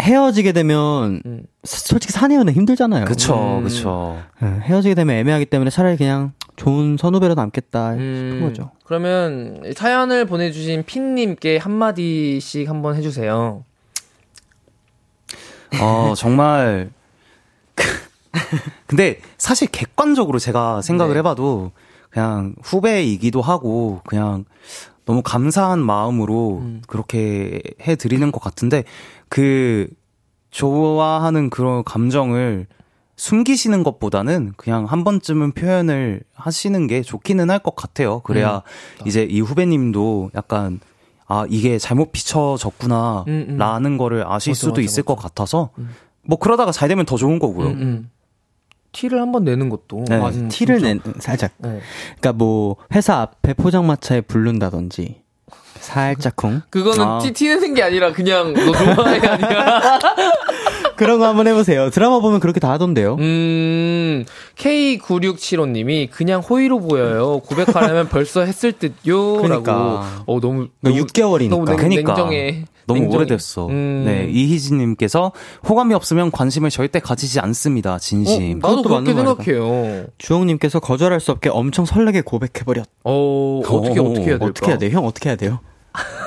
[0.02, 1.44] 헤어지게 되면 음.
[1.64, 3.06] 사- 솔직히 사내연애 힘들잖아요.
[3.06, 3.64] 그쵸, 음.
[3.66, 4.18] 그쵸.
[4.42, 8.72] 네, 헤어지게 되면 애매하기 때문에 차라리 그냥 좋은 선후배로 남겠다 싶은 음, 거죠.
[8.86, 13.64] 그러면 사연을 보내주신 핀님께 한 마디씩 한번 해주세요.
[15.82, 16.90] 어, 정말.
[18.88, 21.20] 근데 사실 객관적으로 제가 생각을 네.
[21.20, 21.72] 해봐도
[22.10, 24.46] 그냥 후배이기도 하고 그냥
[25.06, 26.82] 너무 감사한 마음으로 음.
[26.88, 28.84] 그렇게 해드리는 것 같은데
[29.30, 29.88] 그
[30.52, 32.68] 좋아하는 그런 감정을
[33.16, 38.20] 숨기시는 것보다는 그냥 한 번쯤은 표현을 하시는 게 좋기는 할 것 같아요.
[38.22, 38.64] 그래야
[39.02, 39.08] 음.
[39.08, 40.80] 이제 이 후배님도 약간
[41.28, 43.58] 아 이게 잘못 비춰졌구나 음, 음.
[43.58, 45.16] 라는 거를 아실 맞아, 수도 맞아, 있을 맞아.
[45.16, 45.70] 것 같아서
[46.24, 47.70] 뭐 그러다가 잘 되면 더 좋은 거고요.
[48.92, 50.06] 티를 한번 내는 것도.
[50.08, 50.18] 네.
[50.18, 50.82] 음, 티를.
[50.82, 51.52] 낸 살짝.
[51.58, 51.80] 네.
[52.20, 55.22] 그러니까 뭐 회사 앞에 포장마차에 부른다든지
[55.80, 57.20] 살짝쿵 그거는 아.
[57.20, 60.00] 티, 티 내는 게 아니라 그냥 너 좋아해 아니야.
[61.02, 61.90] 그런 거 한번 해보세요.
[61.90, 63.16] 드라마 보면 그렇게 다 하던데요.
[63.16, 64.24] 음,
[64.56, 67.40] K9675님이 그냥 호의로 보여요.
[67.40, 69.38] 고백하려면 벌써 했을 듯요.
[69.42, 69.72] 그러니까.
[69.72, 70.00] 라고.
[70.28, 70.68] 어, 너무.
[70.80, 71.50] 그러니까 6개월이니까.
[71.50, 72.14] 너무 냉, 그러니까.
[72.14, 72.66] 냉정해.
[72.86, 73.18] 너무 냉정해.
[73.18, 73.66] 오래됐어.
[73.70, 74.04] 음.
[74.06, 75.32] 네, 이희진님께서
[75.68, 77.96] 호감이 없으면 관심을 절대 가지지 않습니다.
[77.96, 78.60] 어, 진심.
[78.60, 79.54] 나도 그것도 그렇게.
[79.54, 80.06] 생각해요.
[80.20, 82.86] 주홍님께서 거절할 수 없게 엄청 설레게 고백해버렸.
[83.06, 84.46] 어, 어떻게, 오, 어떻게 해야 될까?
[84.46, 84.92] 어떻게 해야 돼요?
[84.92, 85.62] 형 어떻게 해야 돼요?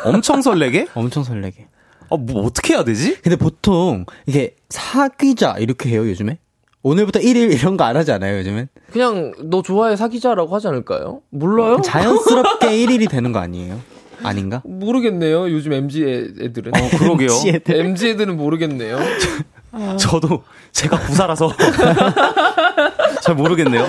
[0.04, 0.88] 엄청 설레게?
[0.96, 1.68] 엄청 설레게.
[2.10, 3.20] 아, 뭐 어떻게 해야 되지?
[3.22, 6.38] 근데 보통 이게 사귀자 이렇게 해요 요즘에?
[6.82, 8.68] 오늘부터 1일 이런 거 안 하지 않아요 요즘엔?
[8.92, 11.22] 그냥 너 좋아해 사귀자라고 하지 않을까요?
[11.30, 11.80] 몰라요?
[11.82, 13.80] 자연스럽게 1일이 되는 거 아니에요?
[14.22, 14.62] 아닌가?
[14.64, 15.50] 모르겠네요.
[15.50, 16.72] 요즘 MZ 애- 애들은.
[16.74, 17.28] 어, 그러게요.
[17.68, 18.98] MZ 애들은 모르겠네요.
[19.98, 21.52] 저도 제가 부사라서
[23.22, 23.86] 잘 모르겠네요.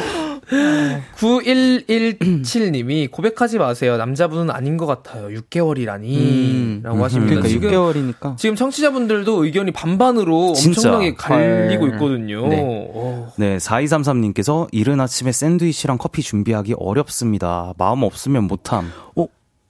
[1.17, 3.97] 9117님이 고백하지 마세요.
[3.97, 5.27] 남자분은 아닌 것 같아요.
[5.29, 6.17] 6개월이라니.
[6.17, 6.81] 음.
[6.83, 7.41] 라고 하십니다.
[7.41, 8.37] 그러니까 지금 6개월이니까.
[8.37, 10.81] 지금 청취자분들도 의견이 반반으로 진짜.
[10.89, 11.93] 엄청나게 갈리고 헐.
[11.93, 12.47] 있거든요.
[12.47, 12.61] 네.
[12.93, 13.31] 어.
[13.37, 17.73] 네, 4233님께서 이른 아침에 샌드위치랑 커피 준비하기 어렵습니다.
[17.77, 18.91] 마음 없으면 못함.
[19.15, 19.25] 어?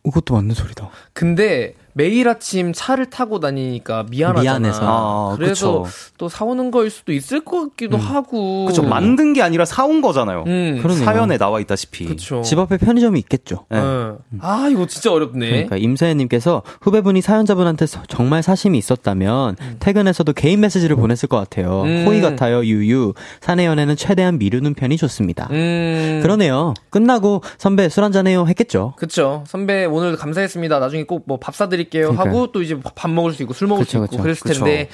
[0.06, 0.90] 이것도 맞는 소리다.
[1.14, 4.42] 근데 매일 아침 차를 타고 다니니까 미안하잖아.
[4.60, 4.80] 미안해서.
[4.84, 5.94] 아, 그래서 그쵸.
[6.18, 8.66] 또 사오는 거일 수도 있을 것 같기도 하고.
[8.66, 10.44] 그쵸, 만든 게 아니라 사온 거잖아요.
[10.46, 10.84] 음.
[11.06, 12.06] 사연에 나와 있다시피.
[12.06, 12.42] 그쵸.
[12.42, 13.66] 집 앞에 편의점이 있겠죠.
[13.70, 13.80] 네.
[13.80, 14.18] 어.
[14.42, 15.48] 아, 이거 진짜 어렵네.
[15.50, 21.84] 그러니까 임서연님께서 후배분이 사연자분한테 서- 정말 사심이 있었다면 퇴근해서도 개인 메시지를 보냈을 것 같아요.
[21.84, 22.04] 음.
[22.06, 23.14] 호의 같아요, 유유.
[23.40, 25.48] 사내 연애는 최대한 미루는 편이 좋습니다.
[25.52, 26.20] 음.
[26.22, 26.74] 그러네요.
[26.90, 28.96] 끝나고 선배 술 한잔 해요 했겠죠.
[28.98, 29.46] 그쵸.
[29.48, 30.80] 선배 오늘 감사했습니다.
[30.80, 32.10] 나중에 꼭 뭐 밥 사드 릴게요.
[32.10, 32.30] 그러니까요.
[32.30, 34.22] 하고 또 이제 밥 먹을 수 있고 술 먹을 그쵸, 수 있고 그쵸.
[34.22, 34.66] 그랬을 그쵸.
[34.66, 34.90] 텐데.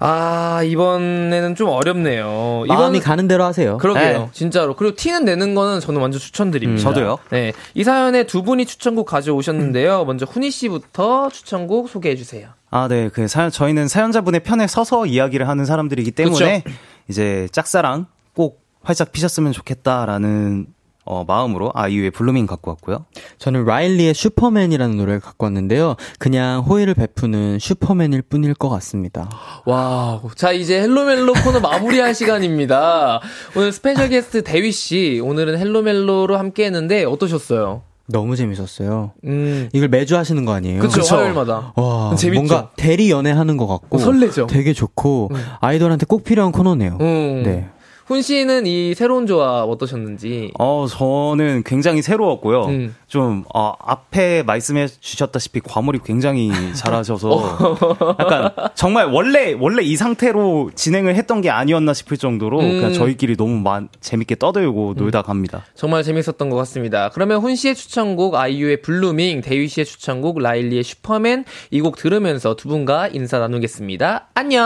[0.00, 2.64] 아, 이번에는 좀 어렵네요.
[2.66, 3.76] 마음이 이번 가는 대로 하세요.
[3.76, 4.18] 그러게요.
[4.18, 4.28] 네.
[4.32, 4.74] 진짜로.
[4.74, 6.80] 그리고 티는 내는 거는 저는 완전 추천드립니다.
[6.80, 7.18] 음, 저도요.
[7.30, 7.52] 네.
[7.74, 10.04] 이 사연에 두 분이 추천곡 가져오셨는데요.
[10.06, 12.48] 먼저 훈이 씨부터 추천곡 소개해 주세요.
[12.70, 13.10] 아, 네.
[13.12, 16.64] 그 사연, 저희는 사연자분의 편에 서서 이야기를 하는 사람들이기 때문에
[17.08, 20.66] 이제 짝사랑 꼭 활짝 피셨으면 좋겠다라는
[21.10, 23.04] 어, 마음으로 아이유의 Blueming 갖고 왔고요.
[23.38, 25.96] 저는 라일리의 슈퍼맨이라는 노래를 갖고 왔는데요.
[26.20, 29.28] 그냥 호의를 베푸는 슈퍼맨일 뿐일 것 같습니다.
[29.66, 33.20] 와, 자 이제 헬로멜로 코너 마무리할 시간입니다.
[33.56, 37.82] 오늘 special guest 대휘 씨, 오늘은 헬로멜로로 함께했는데 어떠셨어요?
[38.06, 39.10] 너무 재밌었어요.
[39.24, 40.80] 음, 이걸 매주 하시는 거 아니에요?
[40.80, 41.16] 그쵸, 그쵸.
[41.16, 41.72] 화요일마다.
[41.74, 42.40] 와, 재밌죠?
[42.40, 44.46] 뭔가 대리 연애하는 것 같고 어, 설레죠?
[44.46, 45.30] 되게 좋고
[45.60, 46.98] 아이돌한테 꼭 필요한 코너네요.
[47.00, 47.42] 음.
[47.44, 47.68] 네.
[48.10, 50.50] 훈 씨는 이 새로운 조합 어떠셨는지?
[50.58, 52.64] 어, 저는 굉장히 새로웠고요.
[52.64, 52.96] 음.
[53.06, 57.76] 좀, 어, 앞에 말씀해 주셨다시피 과몰입 굉장히 잘하셔서
[58.18, 62.68] 약간 정말 원래, 원래 이 상태로 진행을 했던 게 아니었나 싶을 정도로 음.
[62.80, 65.62] 그냥 저희끼리 너무 만, 재밌게 떠들고 놀다 갑니다.
[65.76, 67.10] 정말 재밌었던 것 같습니다.
[67.14, 72.66] 그러면 훈 씨의 추천곡 아이유의 Blueming, 대휘 씨의 추천곡 라일리의 슈퍼맨 이 곡 들으면서 두
[72.68, 74.30] 분과 인사 나누겠습니다.
[74.34, 74.64] 안녕.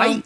[0.00, 0.22] 빠이!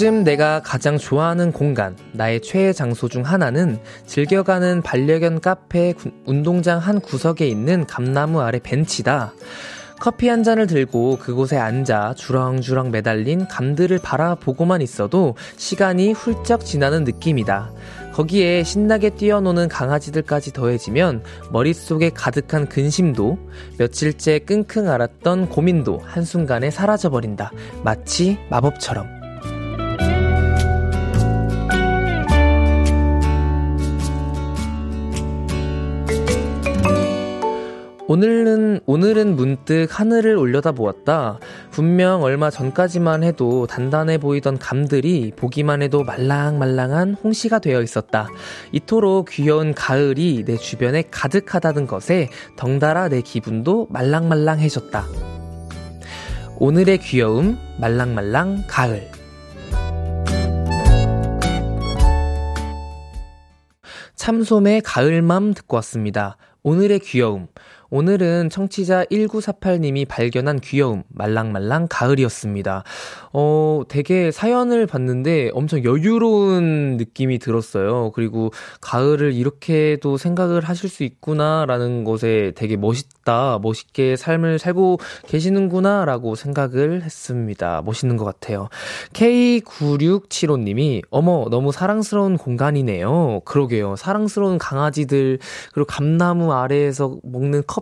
[0.00, 6.78] 요즘 내가 가장 좋아하는 공간, 나의 최애 장소 중 하나는 즐겨가는 반려견 카페 구- 운동장
[6.78, 9.32] 한 구석에 있는 감나무 아래 벤치다.
[9.98, 17.72] 커피 한 잔을 들고 그곳에 앉아 주렁주렁 매달린 감들을 바라보고만 있어도 시간이 훌쩍 지나는 느낌이다.
[18.12, 23.36] 거기에 신나게 뛰어노는 강아지들까지 더해지면 머릿속에 가득한 근심도
[23.78, 27.50] 며칠째 끙끙 앓았던 고민도 한순간에 사라져버린다.
[27.82, 29.17] 마치 마법처럼.
[38.10, 41.38] 오늘은 오늘은 문득 하늘을 올려다 보았다.
[41.70, 48.28] 분명 얼마 전까지만 해도 단단해 보이던 감들이 보기만 해도 말랑말랑한 홍시가 되어 있었다.
[48.72, 55.04] 이토록 귀여운 가을이 내 주변에 가득하다는 것에 덩달아 내 기분도 말랑말랑해졌다.
[56.56, 59.06] 오늘의 귀여움 말랑말랑 가을.
[64.16, 66.38] 참솜의 가을맘 듣고 왔습니다.
[66.62, 67.48] 오늘의 귀여움.
[67.90, 72.84] 오늘은 청취자 1948님이 발견한 귀여움, 말랑말랑 가을이었습니다.
[73.32, 78.10] 어, 되게 사연을 봤는데 엄청 여유로운 느낌이 들었어요.
[78.14, 78.50] 그리고
[78.82, 87.80] 가을을 이렇게도 생각을 하실 수 있구나라는 것에 되게 멋있다, 멋있게 삶을 살고 계시는구나라고 생각을 했습니다.
[87.86, 88.68] 멋있는 것 같아요.
[89.14, 93.40] K9675님이, 어머, 너무 사랑스러운 공간이네요.
[93.46, 93.96] 그러게요.
[93.96, 95.38] 사랑스러운 강아지들,
[95.72, 97.77] 그리고 감나무 아래에서 먹는 커피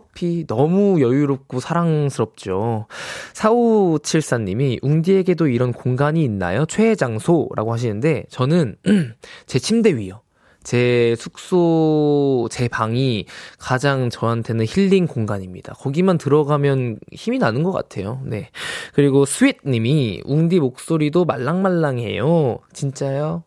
[0.47, 2.87] 너무 여유롭고 사랑스럽죠.
[3.35, 6.67] 4574님이 웅디에게도 이런 공간이 있나요?
[6.67, 8.77] 최애 장소라고 하시는데 저는
[9.47, 10.21] 제 침대 위요.
[10.67, 13.27] 제 숙소, 제 방이
[13.57, 15.75] 가장 저한테는 힐링 공간입니다.
[15.75, 18.21] 거기만 들어가면 힘이 나는 것 같아요.
[18.25, 18.51] 네.
[18.93, 22.59] 그리고 스윗님이 웅디 목소리도 말랑말랑해요.
[22.73, 23.45] 진짜요?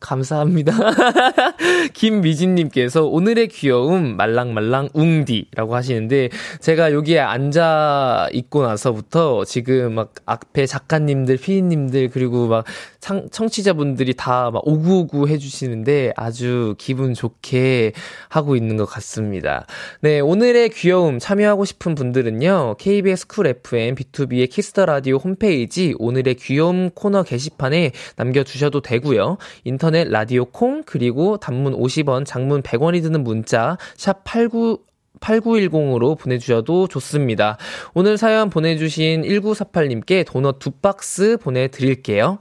[0.00, 0.72] 감사합니다.
[1.94, 6.30] 김미진님께서 오늘의 귀여움 말랑말랑 웅디라고 하시는데
[6.60, 12.64] 제가 여기에 앉아 있고 나서부터 지금 막 앞에 작가님들, 피디님들 그리고 막
[13.06, 17.92] 상, 청취자분들이 다 막 오구오구 해주시는데 아주 기분 좋게
[18.28, 19.66] 하고 있는 것 같습니다.
[20.00, 26.90] 네, 오늘의 귀여움 참여하고 싶은 분들은요, KBS 쿨 FM B2B의 키스터 라디오 홈페이지 오늘의 귀여움
[26.90, 29.38] 코너 게시판에 남겨주셔도 되고요.
[29.62, 34.78] 인터넷 라디오 콩 그리고 단문 50원, 장문 100원이 드는 문자 샵 89,
[35.20, 37.56] 8910으로 보내주셔도 좋습니다.
[37.94, 42.40] 오늘 사연 보내주신 1948님께 도넛 두 박스 보내드릴게요.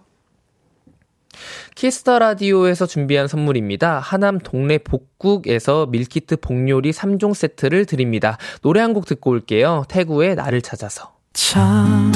[1.76, 3.99] Kiss the Radio에서 준비한 선물입니다.
[3.99, 8.38] 하남 동네 복국에서 meal kit 복요리 3종 세트를 드립니다.
[8.61, 9.84] 노래 한 곡 듣고 올게요.
[9.89, 11.15] 태구의 나를 찾아서.
[11.34, 12.13] 참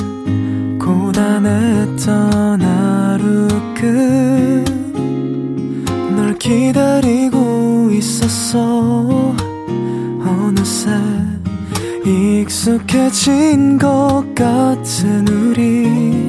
[0.79, 3.47] 고단했던 하루
[6.05, 9.35] 끝널 기다리고 있었어
[10.21, 10.91] 어느새
[12.05, 16.28] 익숙해진 것 같은 우리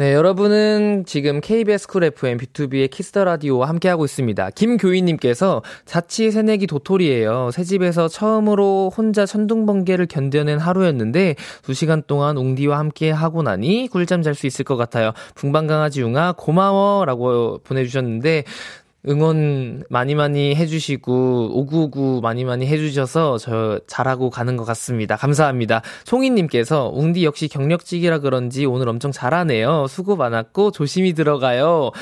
[0.00, 4.48] 네, 여러분은 지금 KBS 쿨 FM B2B의 키스터 라디오와 함께하고 있습니다.
[4.48, 7.50] 김교희님께서 자취 새내기 도토리예요.
[7.52, 14.22] 새 집에서 처음으로 혼자 천둥번개를 견뎌낸 하루였는데 두 시간 동안 웅디와 함께 하고 나니 꿀잠
[14.22, 15.12] 잘 수 있을 것 같아요.
[15.34, 18.44] 붕방강아지 웅아 고마워라고 보내주셨는데
[19.08, 25.16] 응원 많이 많이 해주시고 오구오구 많이 많이 해주셔서 저 잘하고 가는 것 같습니다.
[25.16, 25.82] 감사합니다.
[26.04, 29.86] 송이님께서 웅디 역시 경력직이라 그런지 오늘 엄청 잘하네요.
[29.88, 31.92] 수고 많았고 조심히 들어가요.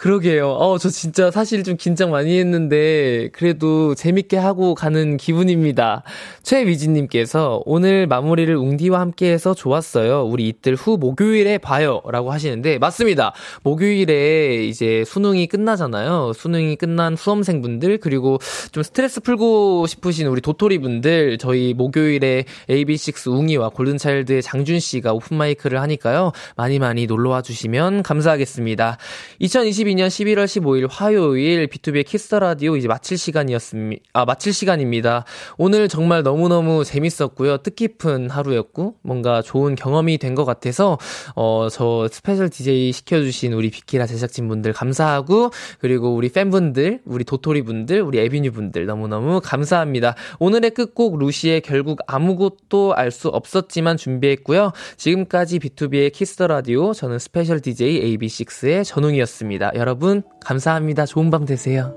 [0.00, 0.52] 그러게요.
[0.52, 6.04] 어, 저 진짜 사실 좀 긴장 많이 했는데, 그래도 재밌게 하고 가는 기분입니다.
[6.42, 10.22] 최미진님께서 오늘 마무리를 웅디와 함께 해서 좋았어요.
[10.24, 12.00] 우리 이틀 후 목요일에 봐요.
[12.10, 13.34] 라고 하시는데, 맞습니다.
[13.62, 16.32] 목요일에 이제 수능이 끝나잖아요.
[16.32, 18.38] 수능이 끝난 수험생분들, 그리고
[18.72, 26.32] 좀 스트레스 풀고 싶으신 우리 도토리분들, 저희 목요일에 AB6 웅이와 골든차일드의 장준씨가 오픈마이크를 하니까요.
[26.56, 28.96] 많이 많이 놀러와 주시면 감사하겠습니다.
[29.40, 34.02] 2022 2022년 11월 15일 화요일 B2B의 키스 라디오 이제 마칠 시간이었습니다.
[34.12, 35.24] 아, 마칠 시간입니다.
[35.58, 37.58] 오늘 정말 너무너무 재밌었고요.
[37.58, 40.96] 뜻깊은 하루였고 뭔가 좋은 경험이 된 것 같아서
[41.34, 47.24] 어, 저 special DJ 시켜 주신 우리 비키라 제작진 분들 감사하고 그리고 우리 팬분들, 우리
[47.24, 50.14] 도토리 분들, 우리 에비뉴 분들 너무너무 감사합니다.
[50.38, 54.70] 오늘의 끝곡 루시의 결국 아무것도 알 수 없었지만 준비했고요.
[54.96, 59.69] 지금까지 B2B의 키스 라디오 저는 스페셜 DJ AB6IX의 전웅이었습니다.
[59.74, 61.06] 여러분, 감사합니다.
[61.06, 61.94] 좋은 밤 되세요.